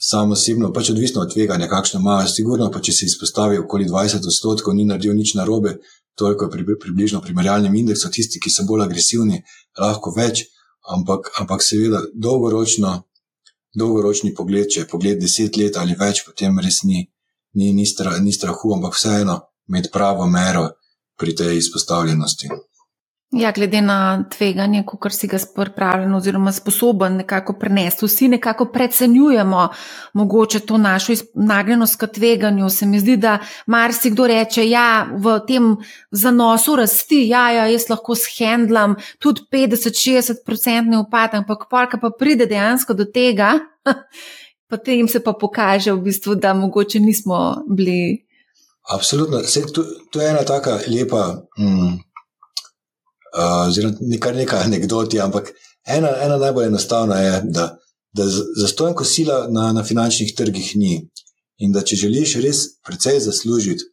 [0.00, 2.34] samo osebno, pač odvisno od tveganja, kakšno imaš.
[2.34, 5.78] Sigurno pa, če si izpostavil okoli 20 odstotkov, ni naredil nič narobe,
[6.18, 9.40] toliko je pri, približno primerjalnem indeksu, tisti, ki so bolj agresivni,
[9.78, 10.46] lahko več,
[10.90, 12.98] ampak, ampak seveda dolgoročno,
[13.74, 17.06] dolgoročni pogled, če je pogled deset let ali več, potem res ni,
[17.58, 20.68] ni, ni, strah, ni strahu, ampak vseeno med pravo mero
[21.16, 22.48] pri tej izpostavljenosti.
[23.34, 29.68] Ja, glede na tveganje, kako si ga pripravljen oziroma sposoben nekako prenesti, vsi nekako precenjujemo
[30.12, 32.70] mogoče to našo nagnjenost k tveganju.
[32.70, 35.76] Se mi zdi, da marsikdo reče, ja, v tem
[36.10, 42.94] zanosu rasti, ja, ja jaz lahko shendlam tudi 50-60% upad, ampak polka pa pride dejansko
[42.94, 43.58] do tega,
[44.70, 48.24] potem se pa pokaže v bistvu, da mogoče nismo bili
[48.92, 49.42] Absolutno.
[49.42, 51.96] Se, to, to je ena tako lepa, mm,
[53.66, 55.52] oziroma uh, nekaj, nekaj anegdoti, ampak
[55.86, 57.78] ena, ena najbolj enostavna je, da,
[58.12, 58.26] da
[58.60, 61.08] zastojno kosila na, na finančnih trgih ni.
[61.58, 63.84] In da če želiš res precej zaslužiti,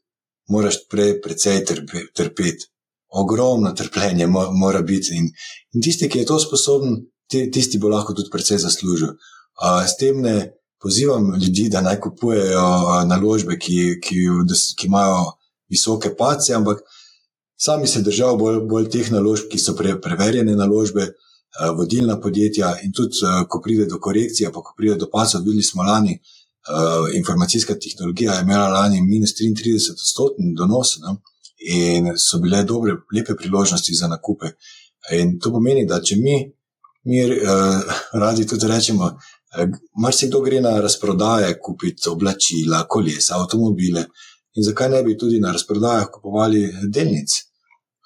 [0.50, 2.68] moraš prej precej trpe, trpeti.
[3.12, 5.16] Ogromno trpljenje mora biti.
[5.16, 5.28] In,
[5.76, 6.96] in tisti, ki je to sposoben,
[7.30, 9.14] tisti bo lahko tudi precej zaslužil.
[9.62, 10.36] Uh, s tem ne
[10.82, 14.26] pozivam ljudi, da naj kupujejo naložbe, ki, ki,
[14.78, 15.24] ki imajo
[15.70, 16.82] visoke pace, ampak
[17.58, 21.12] sami se držajo bolj, bolj teh naložb, ki so pre, preverjene naložbe,
[21.78, 22.76] vodilna podjetja.
[22.84, 26.18] In tudi, ko pride do korekcije, pa ko pride do pasa, videli smo lani,
[27.16, 31.16] informacijska tehnologija je imela lani minus 33 odstotni donos ne?
[31.62, 34.46] in so bile dobre, lepe priložnosti za nakupe.
[35.18, 36.38] In to pomeni, da če mi,
[37.06, 37.82] mi uh,
[38.14, 39.12] radi tudi rečemo,
[40.04, 44.06] marsikdo gre na razprodaje kupiti oblačila, kolesa, avtomobile.
[44.56, 47.38] In zakaj ne bi tudi na razprodajah kupovali delnic?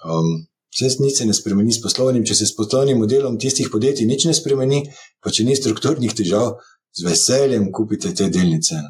[0.06, 4.26] Um, Vse se ne spremeni s poslovnim, če se s poslovnim modelom tistih podjetij nič
[4.28, 4.82] ne spremeni,
[5.24, 6.58] pa če ni strukturnih težav,
[6.92, 8.82] z veseljem kupite te delnice.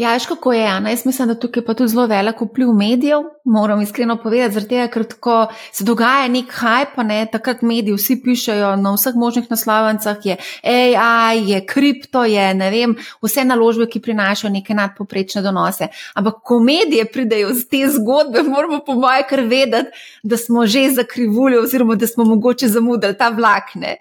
[0.00, 0.90] Ja, veš, kako je Jana.
[0.90, 3.20] Jaz mislim, da tukaj pa tudi zelo velik vpliv medijev.
[3.44, 5.34] Moram iskreno povedati, zaradi tega, ker ko
[5.72, 11.42] se dogaja nek hype, ne, takrat mediji vsi pišajo na vseh možnih naslovnicah, je AI,
[11.50, 15.90] je kripto, je ne vem, vse naložbe, ki prinašajo neke nadpoprečne donose.
[16.14, 20.88] Ampak ko medije pridejo z te zgodbe, moramo po moje kar vedeti, da smo že
[20.96, 23.98] zakrivuli oziroma da smo mogoče zamudili ta vlakne.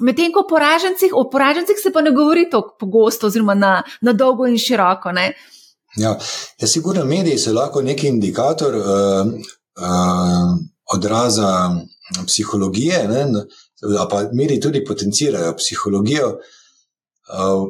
[0.00, 4.46] Medtem ko poražencih, o poražencih se pa ne govori tako pogosto, oziroma na, na dolgo
[4.46, 5.12] in široko.
[5.12, 5.32] Ne?
[5.96, 6.18] Ja,
[6.60, 9.32] ja sigurno mediji so lahko neki indikator uh,
[9.80, 10.54] uh,
[10.94, 11.50] odraza
[12.26, 13.26] psihologije, ne?
[14.10, 16.38] pa mediji tudi potencirajo psihologijo.
[17.28, 17.68] Uh,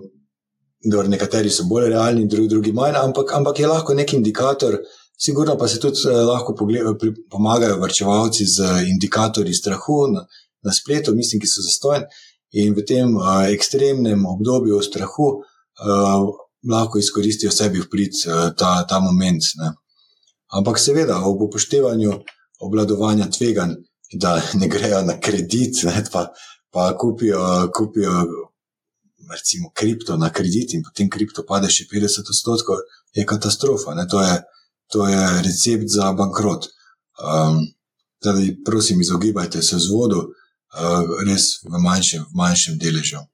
[0.85, 4.77] Dobro, nekateri so bolj realni, drugi, drugi manj, ampak, ampak je lahko nek indikator,
[5.19, 6.55] sigurno pa se tudi lahko
[7.31, 9.97] pomagajo vrčevalci z indikatorji strahu,
[10.62, 12.07] na spletu, mislim, ki so zastojni
[12.53, 16.29] in v tem uh, ekstremnem obdobju strahu uh,
[16.71, 19.42] lahko izkoristijo sebi vprit uh, ta, ta moment.
[19.61, 19.73] Ne.
[20.57, 22.14] Ampak seveda, ob upoštevanju
[22.64, 23.77] obladovanja tveganj,
[24.16, 26.31] da ne grejo na kredit, ne, pa,
[26.73, 28.25] pa kupijo, kupijo
[29.29, 32.81] recimo, kripto na kredit in potem kripto pade še 50 odstotkov,
[33.12, 33.92] je katastrofa.
[34.09, 34.37] To je,
[34.88, 36.71] to je recept za bankrot.
[37.21, 37.66] Um,
[38.18, 40.25] Zdaj, prosim, izogibajte se z vodo,
[41.26, 43.24] res v manjšem, v manjšem deležu.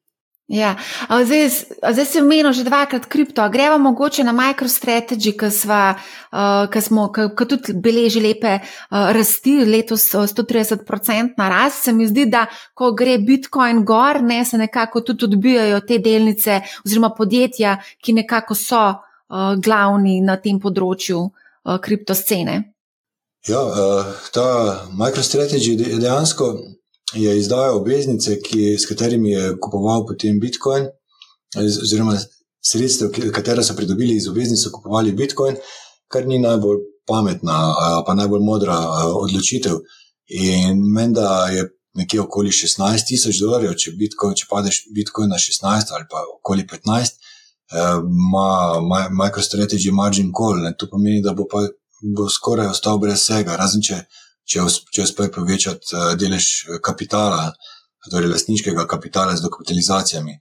[0.45, 0.77] Ja,
[1.09, 1.49] zdaj,
[1.81, 3.49] zdaj si omenil že dvakrat kripto.
[3.49, 11.33] Gremo mogoče na MicroStrategy, ki uh, smo ki tudi beleži lepe uh, rasti, letos 130%
[11.39, 11.85] na rast.
[11.85, 12.45] Se mi zdi, da
[12.75, 18.55] ko gre Bitcoin gor, ne, se nekako tudi odbijajo te delnice oziroma podjetja, ki nekako
[18.55, 22.61] so uh, glavni na tem področju uh, kriptoscene.
[23.49, 26.53] Ja, uh, ta MicroStrategy dejansko
[27.15, 30.87] je izdajal obveznice, ki, s katerimi je kupoval potem Bitcoin,
[31.57, 32.17] oziroma
[32.65, 35.57] sredstev, katera so pridobili iz obveznic, so kupovali Bitcoin,
[36.09, 37.59] kar ni najbolj pametna,
[38.07, 38.79] pa najbolj modra
[39.15, 39.81] odločiteitev.
[40.29, 45.93] In menda je nekje okoli 16 tisoč dolarjev, če, Bitcoin, če padeš Bitcoin na 16
[45.95, 47.21] ali pa okoli 15.
[47.75, 50.75] Ima MicroStrategy margin call, ne?
[50.79, 51.63] to pomeni, da bo, pa,
[52.17, 54.03] bo skoraj ostal brez vsega, razen če
[54.45, 57.53] če uspe povečati uh, delež eh, kapitala,
[58.11, 60.35] torej lastniškega kapitala z dokapitalizacijami.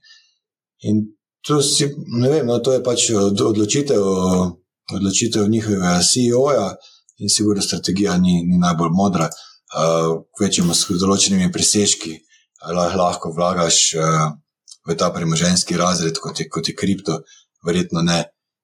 [0.90, 1.00] In
[1.44, 4.02] to, si, vem, no, to je pač odločitev,
[4.92, 6.68] odločitev njihovega CEO-ja,
[7.24, 9.30] in sigurno strategija ni, ni najbolj modra.
[9.74, 12.18] Uh, Večjemu s določenimi presežki
[12.64, 13.78] lahko vlagaš
[14.84, 17.18] v ta premoženski razred, kot je, kot je kripto,
[17.64, 18.20] verjetno ne,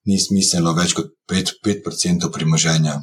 [0.08, 3.00] ni smiselno več kot 5%, 5 premoženja.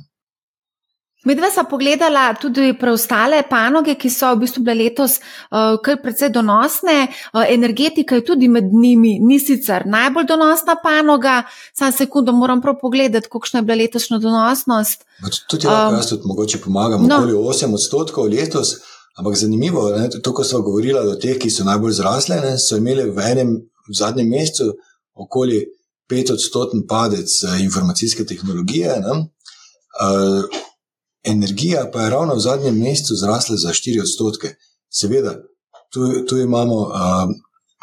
[1.25, 5.97] Mi dva smo pogledala tudi preostale panoge, ki so v bistvu bile letos uh, kar
[6.03, 7.08] precej donosne.
[7.34, 11.39] Uh, energetika je tudi med njimi, ni sicer najbolj donosna panoga.
[11.73, 15.08] Sam sekundo moram prav pogledati, kakšna je bila letošnja donosnost.
[15.49, 17.17] Tudi um, jaz tudi mogoče pomagam, no.
[17.17, 18.75] okoli 8 odstotkov letos.
[19.17, 22.77] Ampak zanimivo je, to, ko smo govorili o teh, ki so najbolj zrasle, ne, so
[22.77, 23.56] imeli v enem
[23.89, 24.69] v zadnjem mesecu
[25.17, 25.63] okoli
[26.12, 28.99] 5 odstotni padec uh, informacijske tehnologije.
[29.01, 29.19] Ne,
[30.06, 30.65] uh,
[31.27, 34.55] energija pa je ravno v zadnjem mesecu zrasla za 4 odstotke.
[34.89, 35.35] Seveda,
[35.93, 37.29] tu, tu imamo, uh,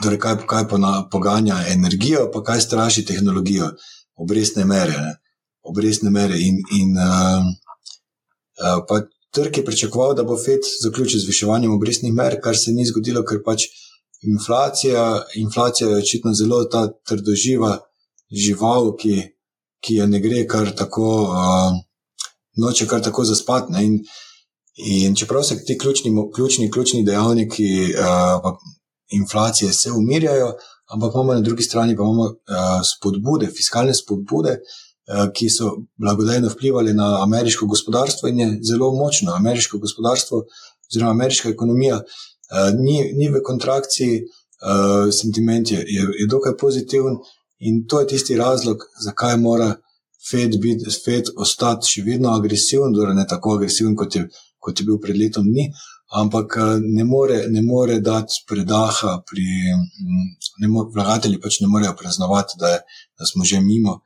[0.03, 0.65] torej kaj, kaj
[1.11, 3.71] poganja energijo, pa kaj straši tehnologijo,
[4.17, 4.93] obrestne mere.
[4.93, 5.15] Ne?
[5.63, 7.45] Obrestne mere in, in uh,
[8.89, 9.01] uh,
[9.35, 13.25] trg je pričakoval, da bo FED zaključil z viševanjem obrestnih mer, kar se ni zgodilo,
[13.25, 13.69] ker pač
[14.23, 17.79] inflacija, inflacija je očitno zelo ta trdoživa
[18.33, 19.17] žival, ki,
[19.81, 21.11] ki je ne gre kar tako.
[21.23, 21.83] Uh,
[22.57, 23.85] noče kar tako zaspati.
[23.85, 23.99] In,
[24.77, 28.53] in čeprav se ti ključni, ključni, ključni dejavniki uh,
[29.11, 30.53] inflacije se umirjajo,
[30.95, 32.35] ampak imamo na drugi strani pa imamo uh,
[32.85, 39.33] spodbude, fiskalne spodbude, uh, ki so blagodejno vplivali na ameriško gospodarstvo in je zelo močno.
[39.33, 40.45] Ameriško gospodarstvo,
[40.91, 42.05] oziroma ameriška ekonomija, uh,
[42.79, 47.17] ni, ni v kontrakciji, uh, sentiment je, je, je dokaj pozitiven.
[47.59, 49.75] In to je tisti razlog, zakaj mora
[50.31, 54.25] Fed, biti, Fed ostati še vedno agresiven, torej ne tako agresiven, kot je,
[54.59, 55.69] kot je bil pred letom dni,
[56.21, 59.47] ampak ne more, ne more dati predaha pri,
[60.63, 62.79] ne more, vlagatelji pač ne morejo praznovati, da,
[63.19, 64.01] da smo že mimo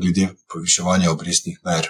[0.00, 1.88] glede poviševanja obrestnih mer.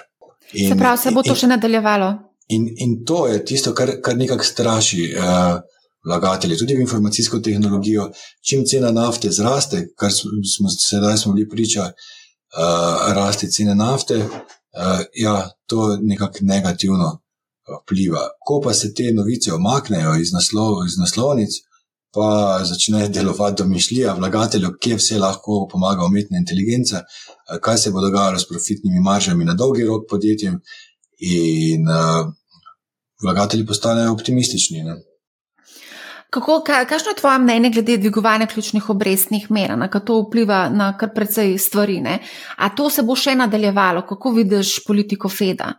[0.53, 2.09] In, se pravi, se bo to in, še nadaljevalo?
[2.53, 5.61] In, in to je tisto, kar, kar nekako straši uh,
[6.05, 8.09] vlagatelje, tudi v informacijsko tehnologijo.
[8.43, 11.91] Čim cena nafte zraste, kar smo sedaj smo bili priča,
[12.57, 17.19] uh, rasti cene nafte, uh, ja, to nekako negativno
[17.83, 18.27] vpliva.
[18.45, 21.49] Ko pa se te novice omaknejo iz, naslov, iz naslovnic,
[22.13, 27.03] pa začne delovati domišljija vlagateljev, kje vse lahko pomaga umetna inteligenca,
[27.61, 30.59] kaj se bo dogajalo s profitnimi maržami na dolgi rok podjetjem,
[31.23, 32.27] in uh,
[33.23, 34.83] vlagatelji postanejo optimistični.
[34.83, 34.95] Ne?
[36.33, 40.97] Kako, kakšno je tvoje mnenje glede dvigovanja ključnih obrestnih mer, na kako to vpliva na
[40.97, 41.99] kar precej stvari?
[42.01, 42.19] Ne?
[42.57, 45.73] A to se bo še nadaljevalo, kako vidiš politiko Feda?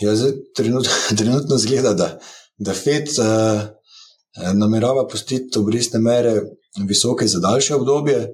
[0.00, 2.08] Ja, zdaj, trenut, trenutno zgleda, da,
[2.58, 3.66] da Fed uh,
[4.54, 6.40] namerava pustiti obrestne mere
[6.86, 8.28] visoke za daljše obdobje.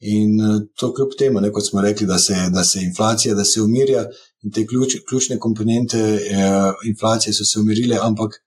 [0.00, 3.44] In uh, to kljub temu, ne, kot smo rekli, da se, da se inflacija, da
[3.44, 4.04] se umirja
[4.44, 8.42] in te ključ, ključne komponente uh, inflacije so se umirile, ampak,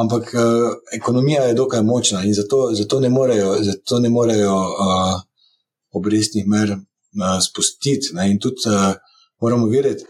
[0.00, 5.20] ampak uh, ekonomija je dokaj močna in zato, zato ne morejo, zato ne morejo uh,
[5.90, 8.14] obrestnih mer uh, spustiti.
[8.14, 8.30] Ne.
[8.30, 8.94] In tudi uh,
[9.40, 10.04] moramo vedeti,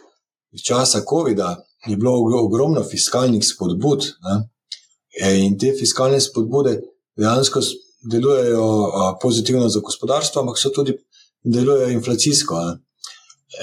[0.52, 2.12] iz časa COVID-a je bilo
[2.44, 4.12] ogromno fiskalnih spodbud.
[4.26, 4.36] Ne.
[5.20, 6.76] E, in te fiskalne spodbude
[7.16, 7.60] dejansko
[8.12, 8.66] delujejo
[9.22, 10.94] pozitivno za gospodarstvo, ampak so tudi
[11.42, 12.60] delujejo inflacijsko.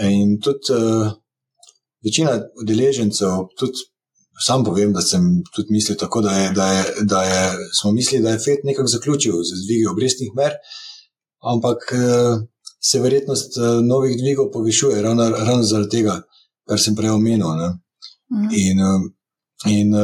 [0.01, 1.11] E, in tudi uh,
[2.03, 3.85] večina udeležencev, tudi
[4.39, 8.23] sam povem, da sem tudi mislil tako, da, je, da, je, da je, smo mislili,
[8.23, 10.51] da je FED nekako zaključil z dvigi obrestnih mer,
[11.53, 12.41] ampak uh,
[12.81, 16.21] se verjetnost uh, novih dvigov povišuje ravno, ravno zaradi tega,
[16.67, 17.47] kar sem prej omenil.
[17.47, 18.49] Mm.
[18.51, 19.01] In, uh,
[19.71, 19.95] in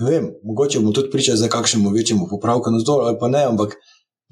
[0.00, 3.74] vem, mogoče bomo tudi pričali za kakšnemu večjemu popravku na zdol ali pa ne, ampak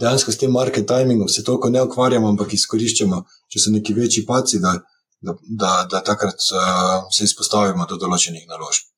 [0.01, 4.27] dejansko s tem market timingom se toliko ne ukvarjamo, ampak izkoriščamo, če so neki večji
[4.27, 4.75] paci, da,
[5.21, 8.94] da, da, da takrat uh, se izpostavimo do določenih naložb.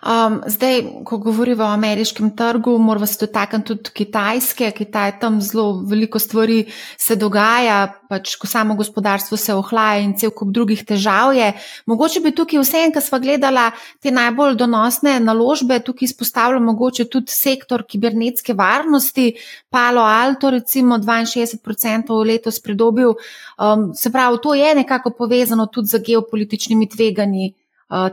[0.00, 4.70] Um, zdaj, ko govorimo o ameriškem trgu, moramo se dotakniti tudi Kitajske.
[4.70, 6.64] Kitaj tam zelo veliko stvari
[6.98, 11.52] se dogaja, pač ko samo gospodarstvo se ohlaja in cel kup drugih težav je.
[11.86, 13.66] Mogoče bi tukaj vse en, kar smo gledali,
[14.00, 19.34] te najbolj donosne naložbe, tukaj izpostavljamo mogoče tudi sektor kibernetske varnosti,
[19.68, 23.12] Palo Alto, recimo 62% letos pridobil.
[23.60, 27.52] Um, se pravi, to je nekako povezano tudi z geopolitičnimi tveganji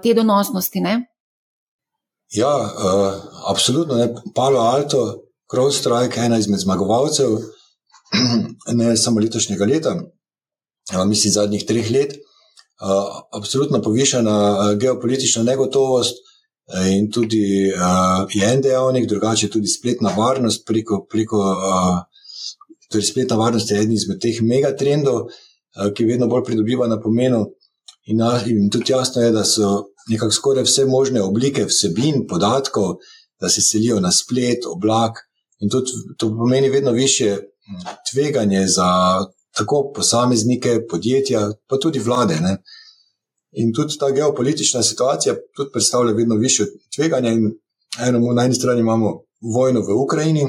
[0.03, 0.81] te donosnosti.
[0.81, 0.97] Ne?
[2.33, 3.13] Ja, uh,
[3.49, 3.95] absolutno.
[3.95, 4.09] Ne.
[4.35, 7.37] Palo Alto, CrowdStrike, ena izmed zmagovalcev,
[8.79, 9.95] ne samo letošnjega leta,
[11.07, 12.17] mislim zadnjih treh let.
[12.77, 16.19] Uh, absolutno povišena uh, geopolitična negotovost
[16.91, 20.65] in tudi uh, je en dejavnik, drugače tudi spletna varnost.
[20.67, 22.03] Preko, preko, uh,
[22.91, 27.45] torej spletna varnost je eden izmed teh megatrendov, uh, ki vedno bolj pridobiva na pomenu.
[28.07, 32.95] In, in tudi jasno je, da so nekako skoraj vse možne oblike vsebin, podatkov,
[33.41, 35.17] da se selijo na splet, oblak.
[35.59, 38.89] In tudi, to pomeni vedno više hm, tveganje za
[39.57, 42.39] tako posameznike, podjetja, pa tudi vlade.
[42.41, 42.57] Ne.
[43.51, 45.35] In tudi ta geopolitična situacija
[45.73, 46.65] predstavlja vedno više
[46.95, 47.31] tveganje.
[48.07, 49.21] Eno, na eni strani imamo
[49.55, 50.45] vojno v Ukrajini,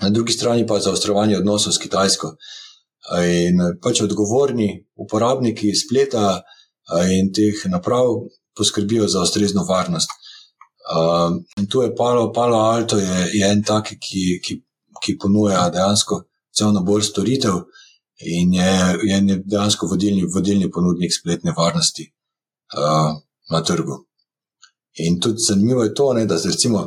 [0.00, 2.36] na drugi strani pa zaostrovanje odnosov s Kitajsko.
[3.28, 6.42] In pač odgovorni uporabniki spleta
[7.18, 8.06] in teh naprav
[8.56, 10.10] poskrbijo za ustrezno varnost.
[11.56, 14.60] In tu je Palo, Palo Alto, je, je en tak, ki, ki,
[15.04, 16.22] ki ponuja dejansko
[16.54, 17.62] cel nabor storitev
[18.20, 22.12] in je, je dejansko vodilni, vodilni ponudnik spletne varnosti
[23.50, 24.04] na trgu.
[25.04, 26.84] In tudi zanimivo je to, ne, da se recimo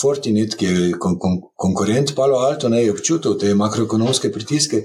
[0.00, 4.82] Fortinet, ki je kon, kon, konkurent Palo Alto, ne, je občutil te makroekonomske pritiske,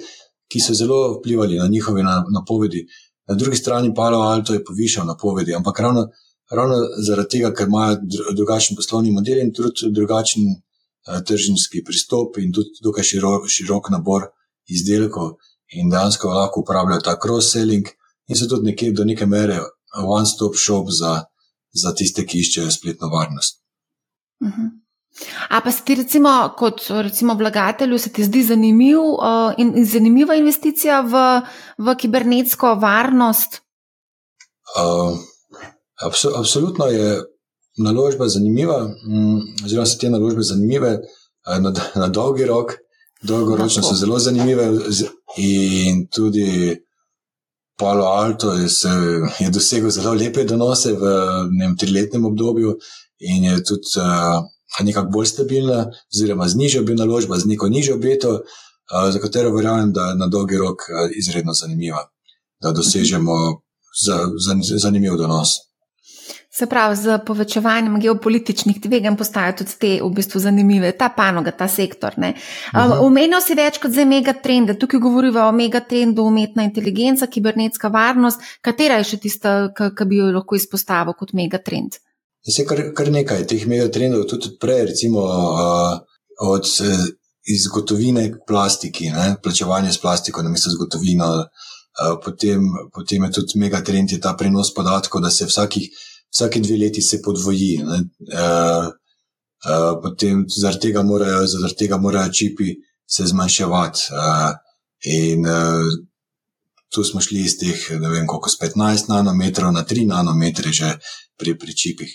[0.51, 2.83] ki so zelo vplivali na njihove napovedi.
[2.85, 6.07] Na na drugi strani Palo Alto je povišal napovedi, ampak ravno,
[6.51, 6.75] ravno
[7.07, 7.97] zaradi tega, ker imajo
[8.35, 14.29] drugačen poslovni model in tudi drugačen uh, tržniški pristop in tudi dokaj širok, širok nabor
[14.67, 15.35] izdelkov
[15.73, 17.89] in dejansko lahko uporabljajo ta cross-selling
[18.27, 19.59] in so tudi nekje, do neke mere
[19.95, 21.23] one-stop shop za,
[21.73, 23.61] za tiste, ki iščejo spletno varnost.
[24.41, 24.61] Uh mhm.
[24.61, 24.84] -huh.
[25.49, 29.85] A pa se ti, recimo, kot recimo vlagatelju, se ti zdi zanimiv, uh, in, in
[29.85, 31.21] zanimiva investicija v,
[31.77, 33.61] v kibernetsko varnost?
[34.75, 35.15] Uh,
[36.35, 37.21] absolutno je
[37.77, 42.75] naložba zanimiva, mm, oziroma so te naložbe zanimive uh, na, na dolgi rok,
[43.23, 44.67] dolgoročno so zelo zanimive
[45.37, 46.75] in tudi
[47.77, 48.89] Palo Alto je, se,
[49.39, 51.15] je dosegel zelo lepe donose v
[51.51, 52.75] nem triletnem obdobju
[53.19, 54.43] in je tudi uh,
[54.83, 59.53] nekako bolj stabilna, oziroma z nižjo bi naložba, z neko nižjo beto, uh, za katero
[59.55, 62.07] verjamem, da je na dolgi rok uh, izredno zanimiva,
[62.61, 63.35] da dosežemo
[64.05, 65.49] za, za, zanimiv donos.
[66.55, 71.67] Se pravi, z povečevanjem geopolitičnih tveganj postajajo tudi te v bistvu zanimive, ta panoga, ta
[71.67, 72.15] sektor.
[73.03, 78.39] Umenil si več kot za megatrende, tukaj govorimo o megatrendu umetna inteligenca, kibernetska varnost.
[78.63, 81.99] Katera je še tista, ki bi jo lahko izpostavil kot megatrend?
[82.45, 85.95] Se kar, kar nekaj teh megatrendov, tudi prej, recimo uh,
[86.45, 87.05] od uh,
[87.49, 89.35] izgotovine k plastiki, ne?
[89.43, 91.29] plačevanje s plastiko na mesto zgodovino.
[91.41, 95.89] Uh, potem, potem je tudi megatrend je ta prenos podatkov, da se vsakih
[96.35, 97.79] vsake dve leti se podvoji.
[97.81, 98.91] Uh,
[99.65, 102.75] uh, potem zaradi tega, morajo, zaradi tega morajo čipi
[103.07, 104.09] se zmanjševati.
[104.11, 104.53] Uh,
[105.01, 105.97] in uh,
[106.93, 110.93] tu smo šli iz teh, ne vem, koliko z 15 nanometrov na 3 nanometre že
[111.37, 112.11] pri, pri čipih.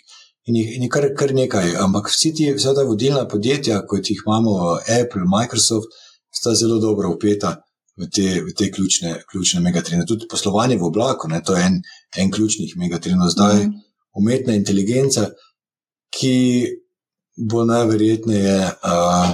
[0.49, 4.79] In je kar, kar nekaj, ampak vsi ti, vsa ta vodilna podjetja, kot jih imamo,
[4.81, 5.93] Apple, Microsoft,
[6.33, 7.59] sta zelo dobro upeta
[8.01, 10.07] v te, v te ključne, ključne megatrende.
[10.09, 11.79] Tudi poslovanje v oblaku, ne, to je en,
[12.17, 13.31] en ključnih megatrendov.
[13.37, 15.31] Zdaj, mm -hmm umetna inteligenca,
[16.11, 16.67] ki
[17.51, 19.31] bo najverjetneje uh,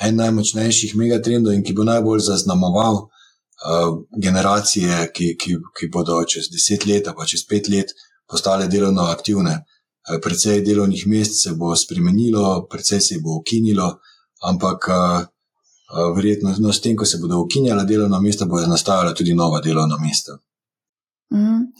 [0.00, 3.90] en najmočnejših megatrendov in ki bo najbolj zaznamoval uh,
[4.22, 7.92] generacije, ki, ki, ki bodo čez deset let, pa čez pet let
[8.30, 9.64] postale delovno aktivne.
[10.08, 13.98] Uh, predvsej delovnih mest se bo spremenilo, predvsej se bo ukinilo,
[14.42, 15.22] ampak uh,
[15.94, 19.60] uh, verjetno no, s tem, ko se bodo ukinjala delovna mesta, bodo nastajala tudi nova
[19.60, 20.38] delovna mesta.
[21.32, 21.72] Mm.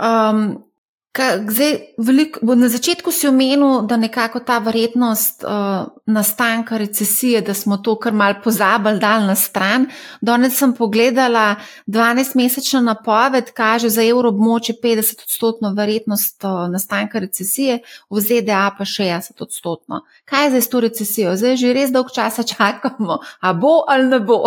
[0.00, 0.69] Um,
[1.18, 7.76] Zdaj, velik, na začetku si omenil, da nekako ta verjetnost uh, nastanka recesije, da smo
[7.76, 9.88] to kar mal pozabili, dal na stran.
[10.20, 11.56] Danes sem pogledala
[11.86, 17.80] 12-mesečna napoved, kaže za evroobmoče 50-odstotno verjetnost uh, nastanka recesije,
[18.10, 20.04] v ZDA pa 60-odstotno.
[20.24, 21.36] Kaj je zdaj s to recesijo?
[21.36, 24.44] Zdaj že res dolg časa čakamo, a bo ali ne bo.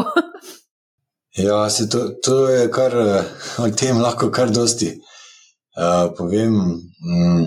[1.48, 2.96] ja, se to, to je kar,
[3.58, 5.03] o tem lahko kar dosti.
[5.74, 7.46] Uh, povem, mm,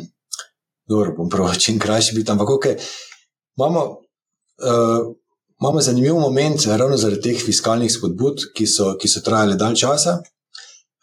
[0.88, 2.74] dobro, bom prav čim krajši biti, ampak okay,
[3.56, 3.84] imamo,
[4.66, 5.14] uh,
[5.60, 10.18] imamo zanimiv moment, ravno zaradi teh fiskalnih spodbud, ki so, ki so trajale dalj časa.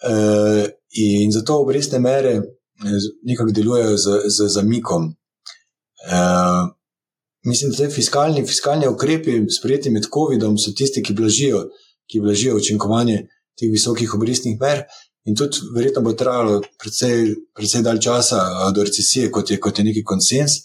[0.03, 0.67] Uh,
[0.99, 2.41] in zato obrestne mere
[3.23, 5.03] nekako delujejo z, z zamikom.
[6.11, 6.67] Uh,
[7.45, 11.63] mislim, da te fiskalni, fiskalni ukrepi, sprejeti med COVID-om, so tisti, ki blažijo,
[12.11, 13.27] ki blažijo učinkovanje
[13.59, 14.83] teh visokih obrestnih mer.
[15.25, 19.85] In tudi, verjetno bo trajalo precej, precej dalj časa do recesije, kot je, kot je
[19.85, 20.59] neki konsens.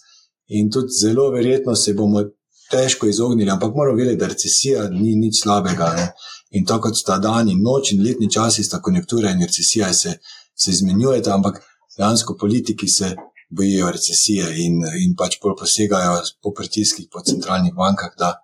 [0.48, 2.24] In tudi zelo verjetno se bomo
[2.70, 5.92] težko izognili, ampak moramo vedeti, da recesija ni nič slabega.
[5.96, 6.08] Ne?
[6.50, 10.18] In to, kot sta dan in noč in letni časi, sta konjunktura in recesija se,
[10.54, 11.62] se izmenjujeta, ampak
[11.96, 13.14] dejansko politiki se
[13.50, 18.34] bojijo recesije in, in pač posegajo po pritiskih po centralnih bankah, da,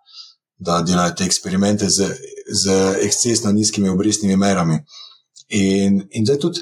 [0.58, 2.08] da delajo te eksperimente z,
[2.48, 4.78] z ekscesno nizkimi obrestnimi merami.
[5.48, 6.60] In, in zdaj tudi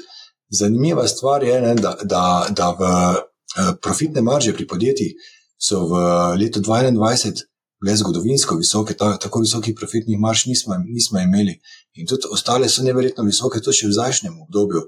[0.49, 5.13] zanimiva stvar je, ne, da, da, da v eh, profitne marže pri podjetjih
[5.57, 6.03] so v
[6.37, 7.47] letu 2021
[7.83, 11.57] bile zgodovinsko visoke, ta, tako visokih profitnih marž nismo, nismo imeli.
[11.99, 14.85] In tudi ostale so neverjetno visoke, tudi še v zdajšnjem obdobju,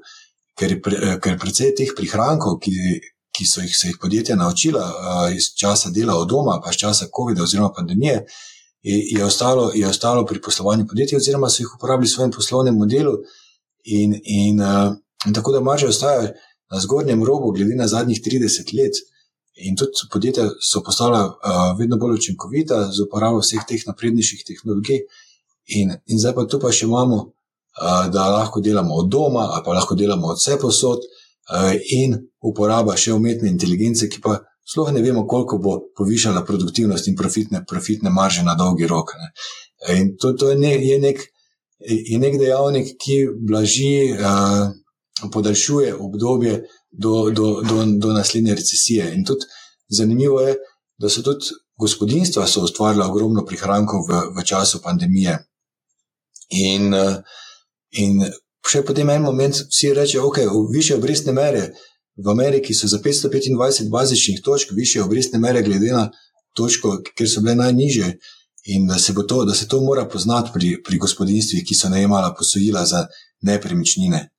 [0.59, 2.75] ker pre, eh, ker precej teh prihrankov, ki,
[3.35, 6.79] ki so jih, se jih podjetja naučila uh, iz časa dela od doma, pa iz
[6.79, 8.21] časa COVID-a oziroma pandemije.
[8.85, 12.77] Je, je, ostalo, je ostalo pri poslovanju podjetij, oziroma so jih uporabili v svojem poslovnem
[12.79, 13.17] modelu,
[13.85, 14.95] In, in, uh,
[15.27, 16.31] in tako da marže ostajajo
[16.71, 18.93] na zgornjem robu, glede na zadnjih 30 let.
[19.55, 25.05] In tudi podjetja so postala uh, vedno bolj učinkovita z uporabo vseh teh naprednejših tehnologij.
[25.77, 29.63] In, in zdaj pa tu pa še imamo, uh, da lahko delamo od doma, ali
[29.65, 34.91] pa lahko delamo od vse posod, uh, in uporaba še umetne inteligence, ki pa sploh
[34.91, 39.13] ne vemo, koliko bo povišala produktivnost in profitne, profitne marže na dolgi rok.
[39.21, 39.31] Ne.
[39.95, 41.21] In to, to je, ne, je nek
[41.87, 43.17] je nek dejavnik, ki
[43.47, 49.13] blaži, uh, podaljšuje obdobje do, do, do, do naslednje recesije.
[49.15, 49.45] In tudi
[49.89, 50.55] zanimivo je,
[50.97, 55.37] da so tudi gospodinstva ustvarila ogromno prihrankov v, v času pandemije.
[56.49, 57.17] In, uh,
[57.91, 58.23] in
[58.65, 61.69] še potem en moment vsi rečejo, so više obrestne mere.
[62.15, 66.09] V Ameriki so za 525 bazičnih točk više obrestne mere, glede na
[66.55, 68.13] točko, kjer so bile najnižje,
[68.65, 72.33] in da se, to, da se to mora poznati pri, pri gospodinstvih, ki so najemala
[72.37, 73.05] posojila za
[73.41, 74.29] nepremičnine.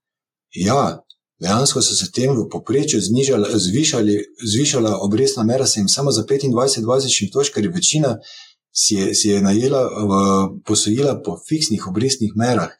[0.54, 0.98] Ja,
[1.40, 3.00] dejansko so se tem v povprečju
[4.42, 8.16] zvišala obrestna mera, se jim samo za 25 bazičnih točk, ker je večina
[8.76, 10.12] si je, si je najela v
[10.66, 12.70] posojila po fiksnih obrestnih merah.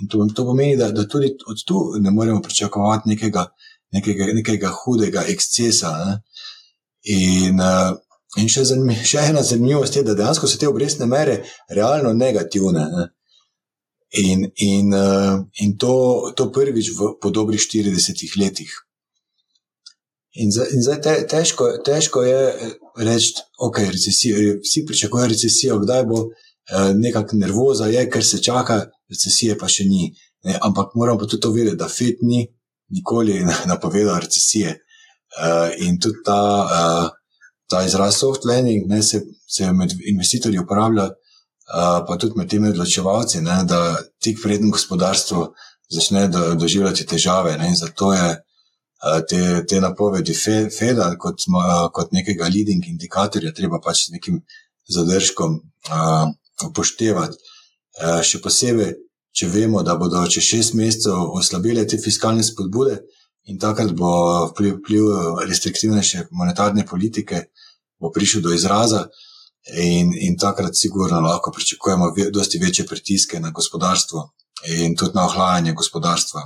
[0.00, 3.46] In to, to pomeni, da, da tudi od tu ne moremo pričakovati nekega,
[3.92, 5.92] nekega, nekega hudega ekscesa.
[6.04, 6.16] Ne?
[7.04, 7.94] In, uh,
[8.40, 12.86] in še, zanimiv, še ena zanimivost je, da dejansko so te obrestne mere realno negativne.
[12.92, 13.06] Ne?
[14.22, 18.72] In, in, uh, in to, to prvič v, po dobrih 40 letih.
[20.36, 22.40] In zdaj, in zdaj te, težko, težko je
[23.00, 28.82] reči, da okay, vsi pričakujejo recesijo, kdaj bo eh, nekakšna nervoza, je, ker se čaka,
[29.08, 30.10] recesije pa še ni.
[30.44, 32.44] Ne, ampak moramo pa tudi to vedeti, da FED ni
[32.92, 34.76] nikoli napovedal recesije.
[35.36, 37.08] Uh, in tudi ta, uh,
[37.70, 42.70] ta izraz soft landing ne, se, se med investitorji uporablja, uh, pa tudi med temi
[42.70, 43.80] odločevalci, ne, da
[44.22, 45.46] tik prednjem gospodarstvu
[45.90, 47.56] začne do, doživljati težave.
[47.58, 48.28] Ne, zato je
[49.28, 51.42] te, te napovedi FED-a kot,
[51.92, 54.40] kot nekega leading indikatorja, treba pač s nekim
[54.88, 56.30] zadržkom uh,
[56.66, 57.36] upoštevati.
[57.96, 58.94] Uh, še posebej,
[59.36, 63.00] če vemo, da bodo čez šest mesecev oslabile te fiskalne spodbude
[63.46, 64.10] in takrat bo
[64.50, 65.10] vpliv,
[65.46, 67.44] restriktivnejše monetarne politike
[68.14, 69.06] prišel do izraza.
[69.82, 74.30] In, in takrat, sigurno, lahko pričakujemo veliko večje pritiske na gospodarstvo
[74.78, 76.42] in tudi na ohlajanje gospodarstva.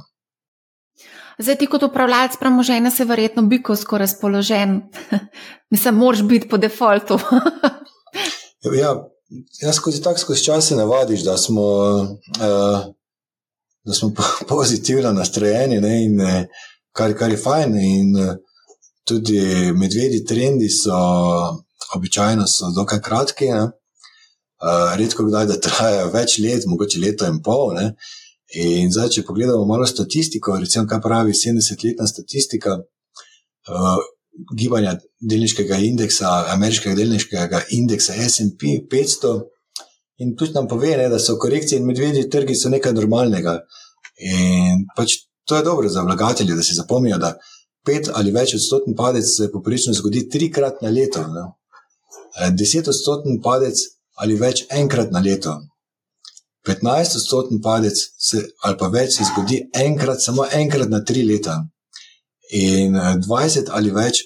[1.38, 4.80] Zdaj, ti kot upravljalec premoženja, se verjetno bi ko razpoložen,
[5.72, 7.18] mislim, moraš biti po defaultu.
[8.80, 8.94] ja,
[9.62, 12.80] jaz skozi tak skozi čase navadiš, da smo, uh,
[13.84, 14.12] da smo
[14.48, 16.42] pozitivno nastrojeni ne, in uh,
[16.92, 17.78] kar, kar je fajn.
[17.78, 18.34] In uh,
[19.10, 19.40] tudi
[19.74, 20.96] medvedji trendi so
[21.96, 22.46] običajno
[22.76, 23.50] dokaj kratki.
[23.50, 27.74] Uh, redko kdaj, da trajajo več let, mogoče leto in pol.
[27.78, 27.94] Ne.
[28.60, 34.02] In zdaj, če pogledamo malo statistiko, recimo, kaj pravi 70-letna statistika uh,
[34.58, 34.96] gibanja
[35.32, 39.32] delniškega indeksa, ameriškega delniškega indeksa SP 500,
[40.20, 43.56] in tudi nam pove, ne, da so korekcije in medvedji trgi nekaj normalnega.
[44.20, 45.16] In pač
[45.48, 47.38] to je dobro za vlagatelje, da se zapomnijo, da
[47.86, 51.46] pet ali več odstotni padec se poprečno zgodi trikrat na leto, ne.
[52.56, 53.80] deset odstotni padec
[54.20, 55.56] ali več enkrat na leto.
[56.68, 61.56] 15-odstotni padec se, ali pa več se zgodi enkrat, samo enkrat na tri leta.
[62.52, 64.24] In 20 eh, ali več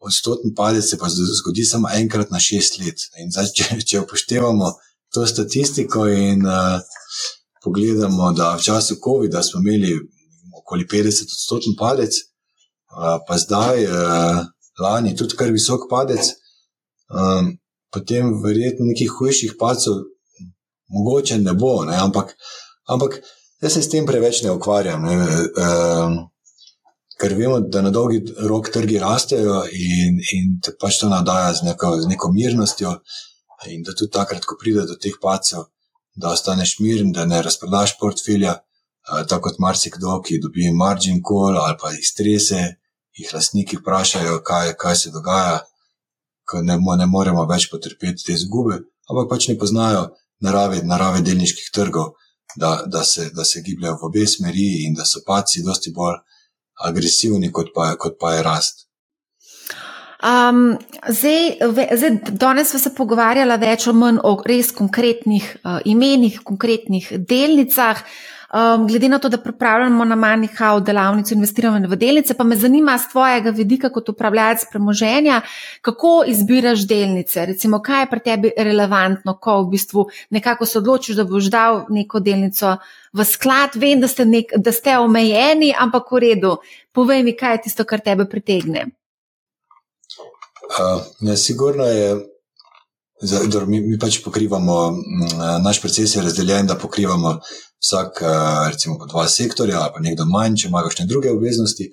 [0.00, 3.06] odstotni padec se pa zgodi samo enkrat na šest let.
[3.20, 4.72] Zdaj, če, če upoštevamo
[5.14, 6.80] to statistiko in uh,
[7.64, 9.94] pogledamo, da v času COVID-a smo imeli
[10.56, 12.29] okoli 50 odstotni padec, uh,
[13.26, 14.40] pa zdaj, uh,
[14.82, 16.32] lani, tudi kar visok padec,
[17.10, 17.52] um,
[17.92, 20.02] potem verjetno nekih hujših padcev
[20.90, 21.96] mogoče ne bo, ne?
[21.96, 22.34] Ampak,
[22.88, 23.20] ampak
[23.62, 25.04] jaz se s tem preveč ne ukvarjam.
[25.06, 25.16] Ne?
[25.64, 25.66] E,
[27.20, 31.68] ker vemo, da na dolgi rok trgi rastejo in, in te pač to nadaja z
[31.68, 32.94] neko, z neko mirnostjo,
[33.68, 35.68] in da tudi takrat, ko pride do teh pacev,
[36.16, 38.56] da ostaneš miren, da ne razprodaš portfelja,
[39.28, 42.60] tako kot marsikdo, ki dobi margin call ali pa jih strese,
[43.20, 45.60] jih lastniki vprašajo, kaj, kaj se dogaja,
[46.48, 50.08] ko ne, ne moremo več potrpeti te izgube, ampak pač ne poznajo
[50.44, 52.14] narave, narave delniških trgov,
[52.56, 56.18] da, da, se, da se gibljajo v obe smeri in da so paci dosti bolj
[56.86, 58.86] agresivni, kot pa, kot pa je rast.
[60.20, 60.76] Um,
[61.08, 61.56] zdaj,
[61.96, 68.02] zdaj, danes smo se pogovarjali več o manj o res konkretnih uh, imenih, konkretnih delnicah.
[68.50, 72.96] Um, glede na to, da pripravljamo na Manihau delavnico investiranja v delnice, pa me zanima
[72.98, 75.40] z tvojega vidika kot upravljalec premoženja,
[75.86, 77.46] kako izbiraš delnice.
[77.46, 81.84] Recimo, kaj je pri tebi relevantno, ko v bistvu nekako se odločiš, da boš dal
[81.94, 82.74] neko delnico
[83.12, 83.78] v sklad.
[83.78, 86.56] Vem, da ste, nek, da ste omejeni, ampak v redu.
[86.92, 88.88] Povej mi, kaj je tisto, kar tebe pritegne.
[90.74, 92.18] Uh, ne, sigurno je.
[93.22, 94.74] Zdaj, mi, mi pač pokrivamo,
[95.62, 97.34] naš proces je razdeljen, da pokrivamo
[97.80, 101.90] vsak, eh, recimo, dva sektorja, ali pa nekdo manj, če ima še druge obveznosti.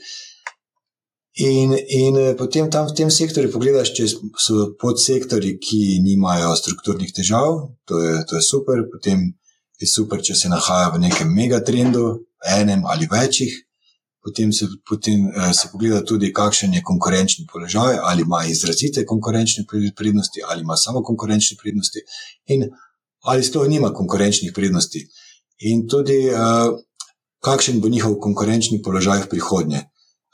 [1.38, 4.08] In, in eh, potem tam v tem sektorju pogledaš, če
[4.42, 8.84] so podsektori, ki nimajo strukturnih težav, to je, to je super.
[8.92, 9.30] Potem
[9.80, 12.26] je super, če se nahaja v nekem megatrendu,
[12.58, 13.54] enem ali večjih.
[14.28, 19.64] Potem se, potem eh, se pogleda tudi, kakšen je konkurenčni položaj, ali ima izrazite konkurenčne
[19.96, 22.04] prednosti, ali ima samo konkurenčne prednosti,
[22.52, 22.68] in
[23.24, 25.06] ali sploh nima konkurenčnih prednosti
[25.60, 26.74] in tudi uh,
[27.44, 29.82] kakšen bo njihov konkurenčni položaj v prihodnje.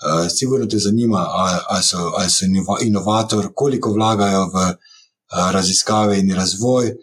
[0.03, 1.25] Uh, sigurno te zanima,
[1.69, 2.45] ali so, ali so
[2.81, 6.93] inovator, koliko vlagajo v uh, raziskave in razvoj,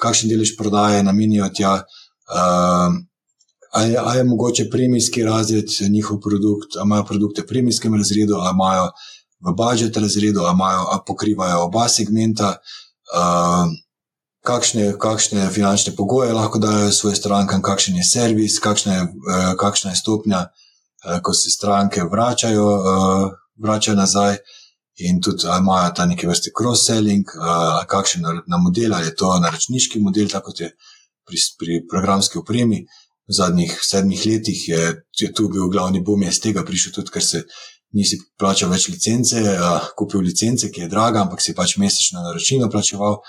[0.00, 1.82] kakšen delež prodaje namenijo tja.
[2.28, 2.96] Uh,
[3.72, 8.54] Ali je, je mogoče premijski razred njihov produkt, ali imajo produkte v premijskem razredu, ali
[8.54, 8.86] imajo
[9.44, 12.56] v budžet razredu, ali, imajo, ali pokrivajo oba segmenta.
[13.12, 13.68] Uh,
[14.44, 19.90] kakšne, kakšne finančne pogoje lahko dajo svoje stranke, kakšen je servis, kakšna je, uh, kakšna
[19.90, 24.38] je stopnja, uh, ko se stranke vračajo, uh, vračajo nazaj.
[24.98, 27.22] In tudi imajo ta neke vrste cross-selling,
[27.86, 30.72] kakšen na model, ali je to naročniški model, tako kot je
[31.22, 32.80] pri, pri programski opremi.
[33.28, 34.80] V zadnjih sedmih letih je,
[35.20, 37.44] je tu bil glavni boom, je z tega prišel tudi, ker se
[37.94, 39.38] nisi plačal več licence,
[39.94, 43.20] kupil licence, ki je draga, ampak si pač mesečno naročnino plačeval.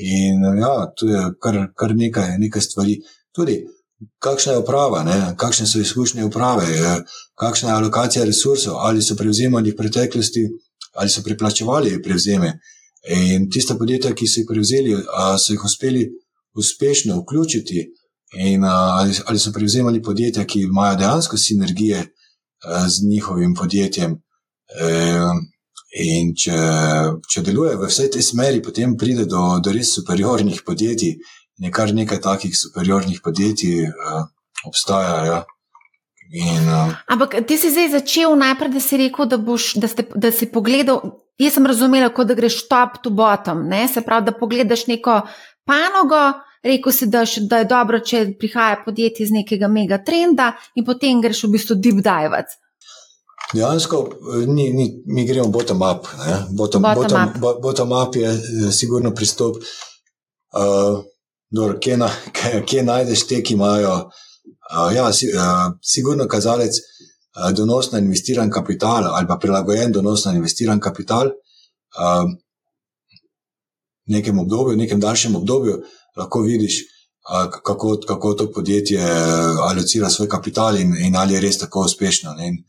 [0.00, 2.98] In ja, tu je kar, kar nekaj, nekaj stvari.
[3.34, 3.58] Tudi,
[4.22, 5.18] kakšna je uprava, ne?
[5.36, 6.66] kakšne so izkušnje uprave,
[7.38, 10.46] kakšna je alokacija resursov, ali so prevzemali v preteklosti,
[10.94, 12.58] ali so priplačevali prevzeme.
[13.14, 14.94] In tiste podjetja, ki so jih prevzeli,
[15.38, 16.06] so jih uspeli
[16.58, 17.86] uspešno vključiti,
[18.38, 22.06] in ali, ali so prevzemali podjetja, ki imajo dejansko sinergije
[22.86, 24.18] z njihovim podjetjem.
[25.96, 26.56] In če,
[27.24, 31.16] če deluje v vsej tej smeri, potem pride do, do res superiornih podjetij.
[31.64, 34.26] Nekaj nekaj takih superiornih podjetij uh,
[34.68, 35.24] obstaja.
[35.24, 35.38] Ja.
[36.28, 40.04] In, uh, Ampak ti si zdaj začel najprej, da si rekel, da, boš, da, ste,
[40.12, 41.00] da si pogledal.
[41.38, 43.86] Jaz sem razumela, kot da greš top to bottom, ne?
[43.88, 45.20] se pravi, da pogledaš neko
[45.64, 46.20] panogo,
[46.66, 51.44] rekel si, da, da je dobro, če prihaja podjetje iz nekega megatrenda in potem greš
[51.46, 52.42] v bistvu deep dive.
[53.54, 54.08] Dejansko
[54.46, 56.06] ni, ni, mi gremo bottom up.
[56.50, 57.62] Bottom, bottom, bottom, up.
[57.62, 59.56] bottom up je eh, sigurno pristop.
[60.52, 61.00] Uh,
[61.50, 63.94] dor, kje, na, kje, kje najdeš te, ki imajo,
[64.72, 70.24] uh, ja, si, uh, sigurno kazalec uh, donos na investiran kapital ali pa prilagojen donos
[70.24, 71.32] na investiran kapital.
[71.96, 72.28] Uh,
[74.08, 75.82] v nekem obdobju, v nekem daljšem obdobju,
[76.16, 76.82] lahko vidiš,
[77.28, 79.04] uh, kako, kako to podjetje
[79.68, 82.34] alocira svoj kapital in, in ali je res tako uspešno.
[82.36, 82.48] Ne?
[82.48, 82.60] In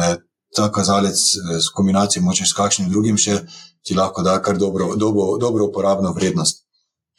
[0.00, 0.16] eh,
[0.56, 3.40] ta kazalec s eh, kombinacijo moče s kakšnim drugim še
[3.82, 6.64] ti lahko da kar dobro, dobro, dobro uporabno vrednost.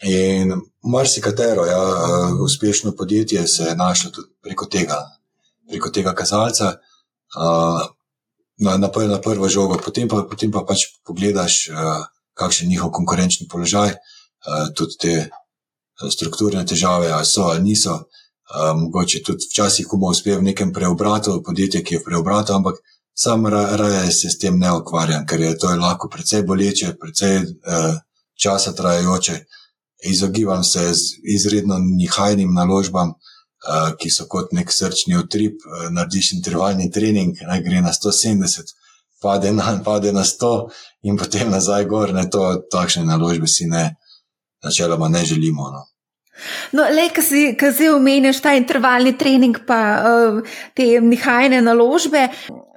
[0.03, 0.53] In
[0.84, 5.01] marsikatero ja, eh, uspešno podjetje se je našlo tudi preko tega,
[5.69, 6.77] preko tega kazalca.
[8.61, 11.69] Na, na, na prvo žogo, potem pa, potem pa pač pogledaš,
[12.38, 13.95] kakšen je njihov konkurenčni položaj,
[14.75, 15.13] tudi te
[16.11, 17.95] strukturne težave, ali so ali niso,
[18.75, 22.81] mogoče tudi včasih, ko bomo uspeli v nekem preobratu, podjetje, ki je preobratu, ampak
[23.13, 27.37] sam raje se s tem ne ukvarjam, ker je to je lahko precej boleče, precej
[27.37, 27.95] uh,
[28.41, 29.39] časa trajajoče.
[30.03, 30.91] Izogibam se
[31.35, 37.61] izredno nihajnim naložbam, uh, ki so kot nek srčni utrip, uh, narediš intervalni trening, naj
[37.61, 38.73] gre na 170,
[39.21, 40.69] pade na, pade na 100
[41.03, 43.95] in potem nazaj gor, ne to, takšne naložbe si ne,
[44.63, 45.69] načeloma ne želimo.
[45.71, 45.90] No.
[46.71, 47.41] No, le, ki si,
[47.77, 52.27] si omenjaš ta intervalni trening, pa uh, te nihajne naložbe,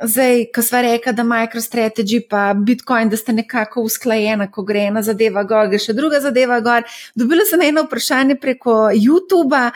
[0.03, 5.03] zdaj, ko sva rekla, da MicroStrategy pa Bitcoin, da sta nekako usklajena, ko gre ena
[5.03, 6.87] zadeva gor, gre še druga zadeva gor.
[7.17, 9.69] Dobila sem eno vprašanje preko YouTuba.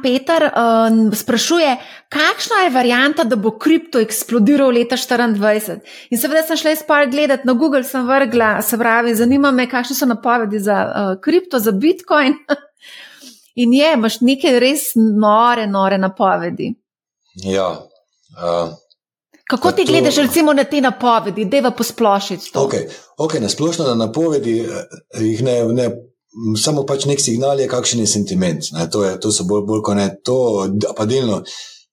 [0.00, 1.74] Peter um, sprašuje,
[2.08, 5.76] kakšna je varijanta, da bo kripto eksplodiral leta 2024.
[6.10, 9.96] In seveda sem šla izpar gledati na Google, sem vrgla, se pravi, zanima me, kakšne
[9.96, 12.38] so napovedi za uh, kripto, za Bitcoin.
[13.54, 16.74] In je, imaš neke res nore, nore napovedi.
[17.44, 17.70] Ja.
[18.36, 18.74] Uh,
[19.50, 19.92] Kako ti to...
[19.92, 22.60] gledaš, recimo, na te napovedi, da je posplošiti to?
[22.60, 22.86] Okay.
[23.18, 24.86] Okay, na splošno na napovedi eh,
[25.20, 25.64] jih ne.
[25.64, 25.90] ne
[26.62, 28.68] Samo pač nek signal je, kakšen je sentiment.
[28.92, 30.36] To, je, to so bolj, bolj kot ne, to
[30.94, 31.40] pa delno.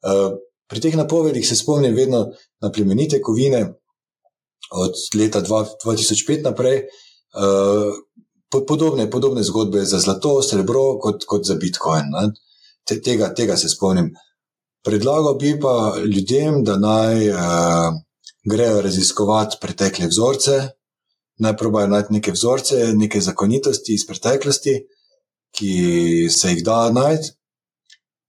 [0.05, 0.35] Uh,
[0.69, 2.19] pri teh napovedih se spomnim vedno
[2.61, 3.63] na plemenite kovine
[4.77, 6.83] od leta 2005 naprej,
[7.33, 7.97] uh,
[8.51, 12.13] podobne, podobne zgodbe za zlato, srebro, kot, kot za Bitcoin.
[12.87, 14.13] Te, tega, tega se spomnim.
[14.83, 17.39] Predlagal bi pa ljudem, da naj uh,
[18.49, 20.59] grejo raziskovati pretekle vzorce,
[21.43, 24.77] naj probajo najti neke vzorce, neke zakonitosti iz preteklosti,
[25.51, 27.33] ki se jih da najti.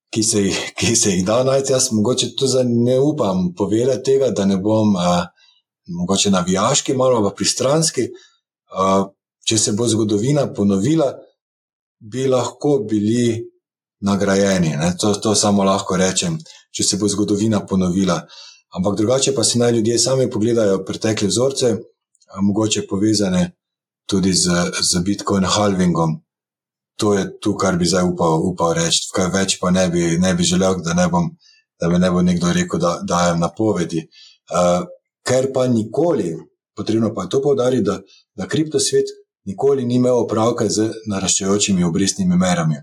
[0.08, 4.30] Ki se, jih, ki se jih da najti, jaz mogoče tudi ne upam povedati tega,
[4.30, 5.22] da ne bom uh,
[5.86, 8.08] mogoče navijaški, malo pa pristranski.
[8.72, 9.06] Uh,
[9.48, 11.08] če se bo zgodovina ponovila,
[11.98, 13.48] bi lahko bili
[14.04, 14.74] nagrajeni.
[15.00, 16.36] To, to samo lahko rečem,
[16.74, 18.20] če se bo zgodovina ponovila.
[18.76, 21.76] Ampak drugače pa si naj ljudje sami pogledajo pretekle vzorce,
[22.42, 23.52] mogoče povezane
[24.08, 24.50] tudi z,
[24.90, 26.18] z Bitcoin halvingom.
[27.00, 29.06] To je to, kar bi zdaj upal, upal reči.
[29.14, 31.30] Kaj več pa ne bi, ne bi želel, da, ne bom,
[31.80, 34.02] da me ne bo nekdo rekel, da dajem napovedi.
[34.50, 34.84] Uh,
[35.24, 36.34] ker pa nikoli,
[36.76, 38.00] potrebno pa je to povdariti, da,
[38.36, 39.12] da kriptosvet
[39.48, 42.82] nikoli ni imel opravka z naraščajočimi obrestnimi merami.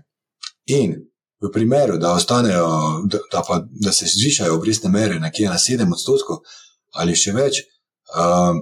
[0.74, 0.96] In
[1.40, 2.68] v primeru, da, ostanejo,
[3.06, 6.42] da, da, pa, da se zvišajo obrestne mere nekje na 7 odstotkov
[6.96, 7.60] ali še več,
[8.16, 8.56] uh,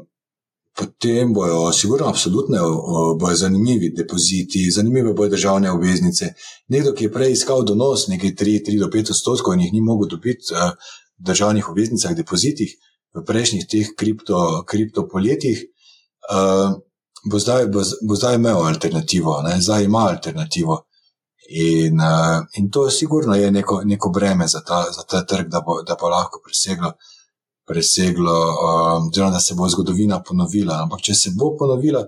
[0.75, 2.65] potem bojo, sigurno, absolutno
[3.21, 6.33] bojo zanimivi depoziti, zanimive bojo državne obveznice.
[6.75, 9.85] Nekdo, ki je prej iskal donos, nekaj 3, 3 do 5 odstotkov in jih ni
[9.85, 10.75] mogel dobiti uh,
[11.21, 12.75] v državnih obveznicah, depozitih
[13.15, 15.63] v prejšnjih teh kripto, kriptopoletjih,
[16.35, 16.75] uh,
[17.31, 19.61] bo, zdaj, bo, bo zdaj imel alternativo, ne?
[19.61, 20.85] zdaj ima alternativo.
[21.49, 25.61] In, uh, in to sigurno je neko, neko breme za ta, za ta trg, da
[25.61, 26.93] bo, da bo lahko preseglo
[27.67, 28.57] preseglo,
[28.97, 30.83] um, da se bo zgodovina ponovila.
[30.83, 32.05] Ampak, če se bo ponovila,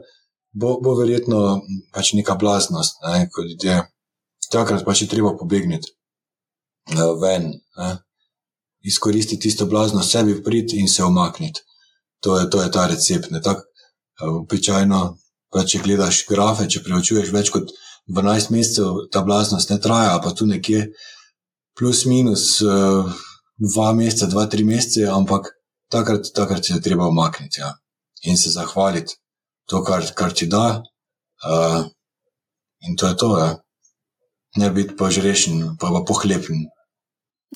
[0.52, 1.60] bo, bo verjetno
[1.94, 3.80] pač neka blaznost, ne, kot ljudje.
[4.52, 5.90] Takrat pač je treba pobegniti
[6.94, 7.94] uh, ven, ne,
[8.86, 11.64] izkoristiti tisto blaznost sebi, priti in se omakniti.
[12.22, 13.32] To je, to je ta recept.
[13.32, 13.64] Uh,
[14.22, 15.00] običajno,
[15.52, 17.70] pa če gledaš grafe, če preučuješ več kot
[18.08, 20.86] 12 mesecev, ta blaznost ne traja, pa tu nekje
[21.76, 22.60] plus minus.
[22.62, 23.10] Uh,
[23.56, 25.48] dva meseca, dva, tri mesece, ampak
[25.92, 27.72] takrat, takrat se je treba omakniti ja.
[28.22, 29.16] in se zahvaliti
[29.68, 30.82] to, kar, kar ti da.
[31.44, 31.84] Uh,
[32.80, 33.50] in to je to, ja.
[34.56, 36.68] ne biti pa žrešen, pa pa pohlepen.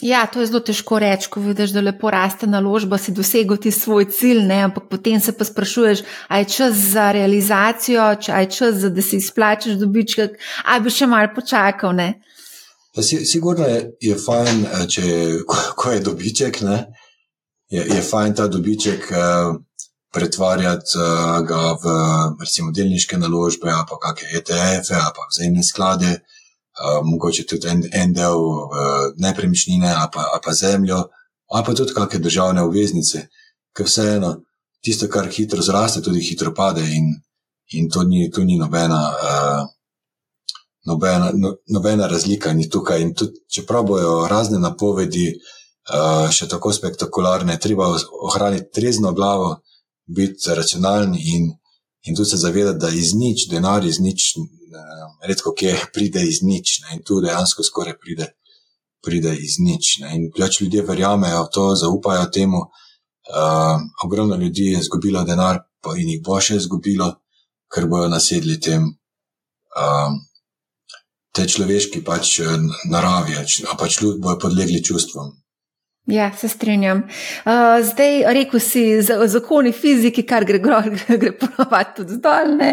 [0.03, 3.73] Ja, to je zelo težko reči, ko vidiš, da lepo raste naložba, si dosegel ti
[3.75, 4.61] svoj cilj, ne?
[4.69, 9.03] ampak potem se pa sprašuješ, ali je čas za realizacijo, ali je čas, za, da
[9.03, 11.93] si izplačeš dobiček, ali bi še malo počakal.
[11.93, 12.15] Ne?
[13.03, 15.03] Sigurno je, je fajn, eh, če,
[15.47, 16.79] ko, ko je dobiček, ne,
[17.71, 19.59] je, je fajn ta dobiček uh,
[20.15, 21.93] pretvarjati uh, ga v
[22.41, 26.17] recimo delniške naložbe, pa kakšne ETF-e, pa vzajemne sklade,
[26.81, 31.03] uh, mogoče tudi en, en del uh, nepremičnine, ali pa, ali pa zemljo,
[31.53, 33.27] ali pa tudi kakšne državne obveznice,
[33.77, 34.37] ker vseeno
[34.85, 37.13] tisto, kar hitro zraste, tudi hitro pade in,
[37.77, 39.03] in to, ni, to ni nobena.
[39.11, 39.69] Uh,
[40.87, 43.03] nobena, no, nobena razlika ni tukaj.
[43.03, 47.91] In tudi, čeprav bojo razne napovedi uh, še tako spektakularne, treba
[48.23, 49.59] ohraniti trezno glavo,
[50.11, 51.51] biti racionalen in,
[52.03, 54.35] in tudi se zavedati, da iz nič, denar iz nič,
[55.29, 56.81] redko kje pride iz nič.
[56.85, 56.99] Ne?
[56.99, 58.31] In tu dejansko skoraj pride,
[59.05, 59.99] pride iz nič.
[60.05, 60.15] Ne?
[60.17, 62.65] In več ljudi verjamejo v to, zaupajo temu.
[63.31, 67.13] Uh, ogromno ljudi je izgubilo denar, pa in jih bo še izgubilo,
[67.71, 68.89] ker bojo nasedli tem.
[69.79, 70.17] Um,
[71.33, 72.57] te človeški pač eh,
[72.91, 73.39] naravi,
[73.79, 75.31] pač ljudje bojo podlegli čustvom.
[76.11, 76.99] Ja, se strinjam.
[76.99, 77.53] Uh,
[77.83, 82.71] zdaj, rekel si, zakoni fiziki, kar gre, gre, gre ponovati tudi zdolne.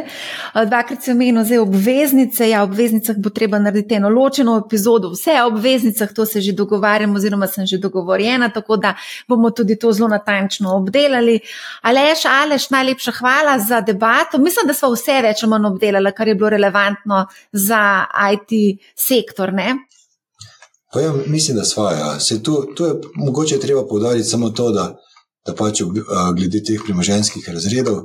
[0.53, 2.49] Uh, dvakrat si omenil zdaj obveznice.
[2.49, 5.11] Ja, obveznicah bo treba narediti eno ločeno epizodo.
[5.13, 8.95] Vse o obveznicah, to se že dogovarjam, oziroma sem že dogovorjena, tako da
[9.27, 11.39] bomo tudi to zelo natančno obdelali.
[11.81, 14.37] Aleš, Aleš, najlepša hvala za debato.
[14.37, 19.53] Mislim, da smo vse več ali manj obdelali, kar je bilo relevantno za IT sektor.
[19.53, 19.75] Ne?
[20.93, 21.97] Pa ja, mislim, da svoje.
[22.43, 24.95] Tu, tu je mogoče treba povdariti samo to, da,
[25.45, 25.81] da pač
[26.35, 28.03] glede teh premoženskih razredov,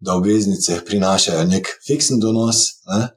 [0.00, 2.56] da obveznice prinašajo nek fiksen donos,
[2.86, 3.08] ne?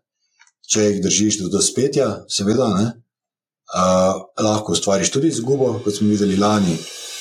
[0.70, 2.68] če jih držiš do spetja, seveda?
[3.76, 6.76] Uh, lahko ustvariš tudi izgubo, kot smo videli lani,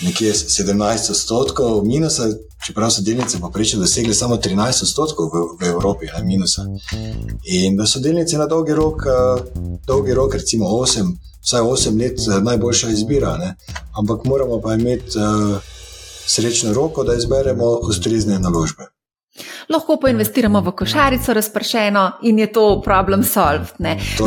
[0.04, 2.26] nekje 17 odstotkov minusa,
[2.66, 6.66] čeprav so delnice poprečno dosegle samo 13 odstotkov v, v Evropi, ne, minusa.
[7.44, 9.46] In da so delnice na dolgi rok, uh,
[9.86, 11.14] dolgi rok recimo 8
[11.44, 13.36] vsaj 8 let eh, najboljša izbira.
[13.36, 13.54] Ne?
[13.92, 15.60] Ampak moramo pa imeti uh,
[16.26, 18.93] srečno roko, da izberemo ustrezne naložbe.
[19.68, 23.72] Lahko pa investiramo v košarico razpršeno in je to problem solved.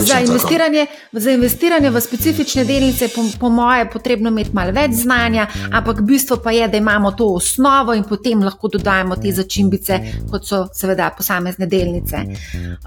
[0.01, 4.91] Za investiranje, za investiranje v specifične delnice, po, po moje, je potrebno imeti malo več
[4.91, 9.99] znanja, ampak bistvo pa je, da imamo to osnovo in potem lahko dodajemo te začimbice,
[10.31, 12.23] kot so seveda posamezne delnice.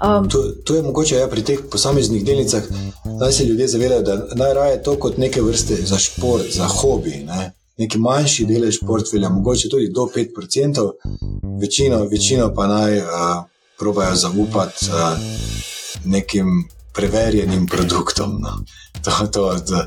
[0.03, 2.63] Um, to, to je mogoče ja, pri teh posameznih delnicah,
[3.19, 7.23] da se ljudje zavedajo, da najraje to kot neke vrste za šport, za hobi.
[7.25, 7.51] Ne?
[7.81, 10.85] Neki manjši delež portfelja, mogoče tudi do 5%,
[11.61, 13.07] večino, večino pa naj uh,
[13.79, 15.17] probajo zaupati uh,
[16.05, 18.39] nekim preverjenim produktom.
[18.41, 18.61] No.
[19.01, 19.79] To, to, to.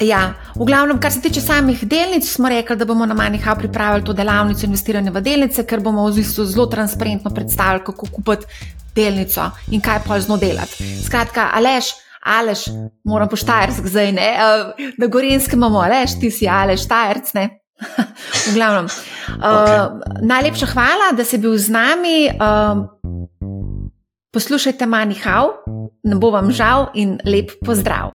[0.00, 4.04] Ja, v glavnem, kar se tiče samih delnic, smo rekli, da bomo na Manihau pripravili
[4.04, 8.46] to delavnico investiranja v delnice, ker bomo v bistvu zelo transparentno predstavili, kako kupiti
[8.94, 10.90] delnico in kaj pa z njo delati.
[11.06, 11.94] Skratka, Aleš.
[12.24, 12.66] Aleš,
[13.04, 14.30] moram poštajati zdaj, ne?
[14.98, 17.32] na Gorenskem imamo, Aleš, ti si Aleš, štajerc.
[18.50, 18.90] v glavnem.
[19.38, 19.78] Okay.
[19.78, 22.26] Uh, najlepša hvala, da si bil z nami.
[22.26, 22.90] Uh,
[24.34, 25.62] poslušajte Manihau,
[26.04, 28.17] ne bo vam žal in lep pozdrav.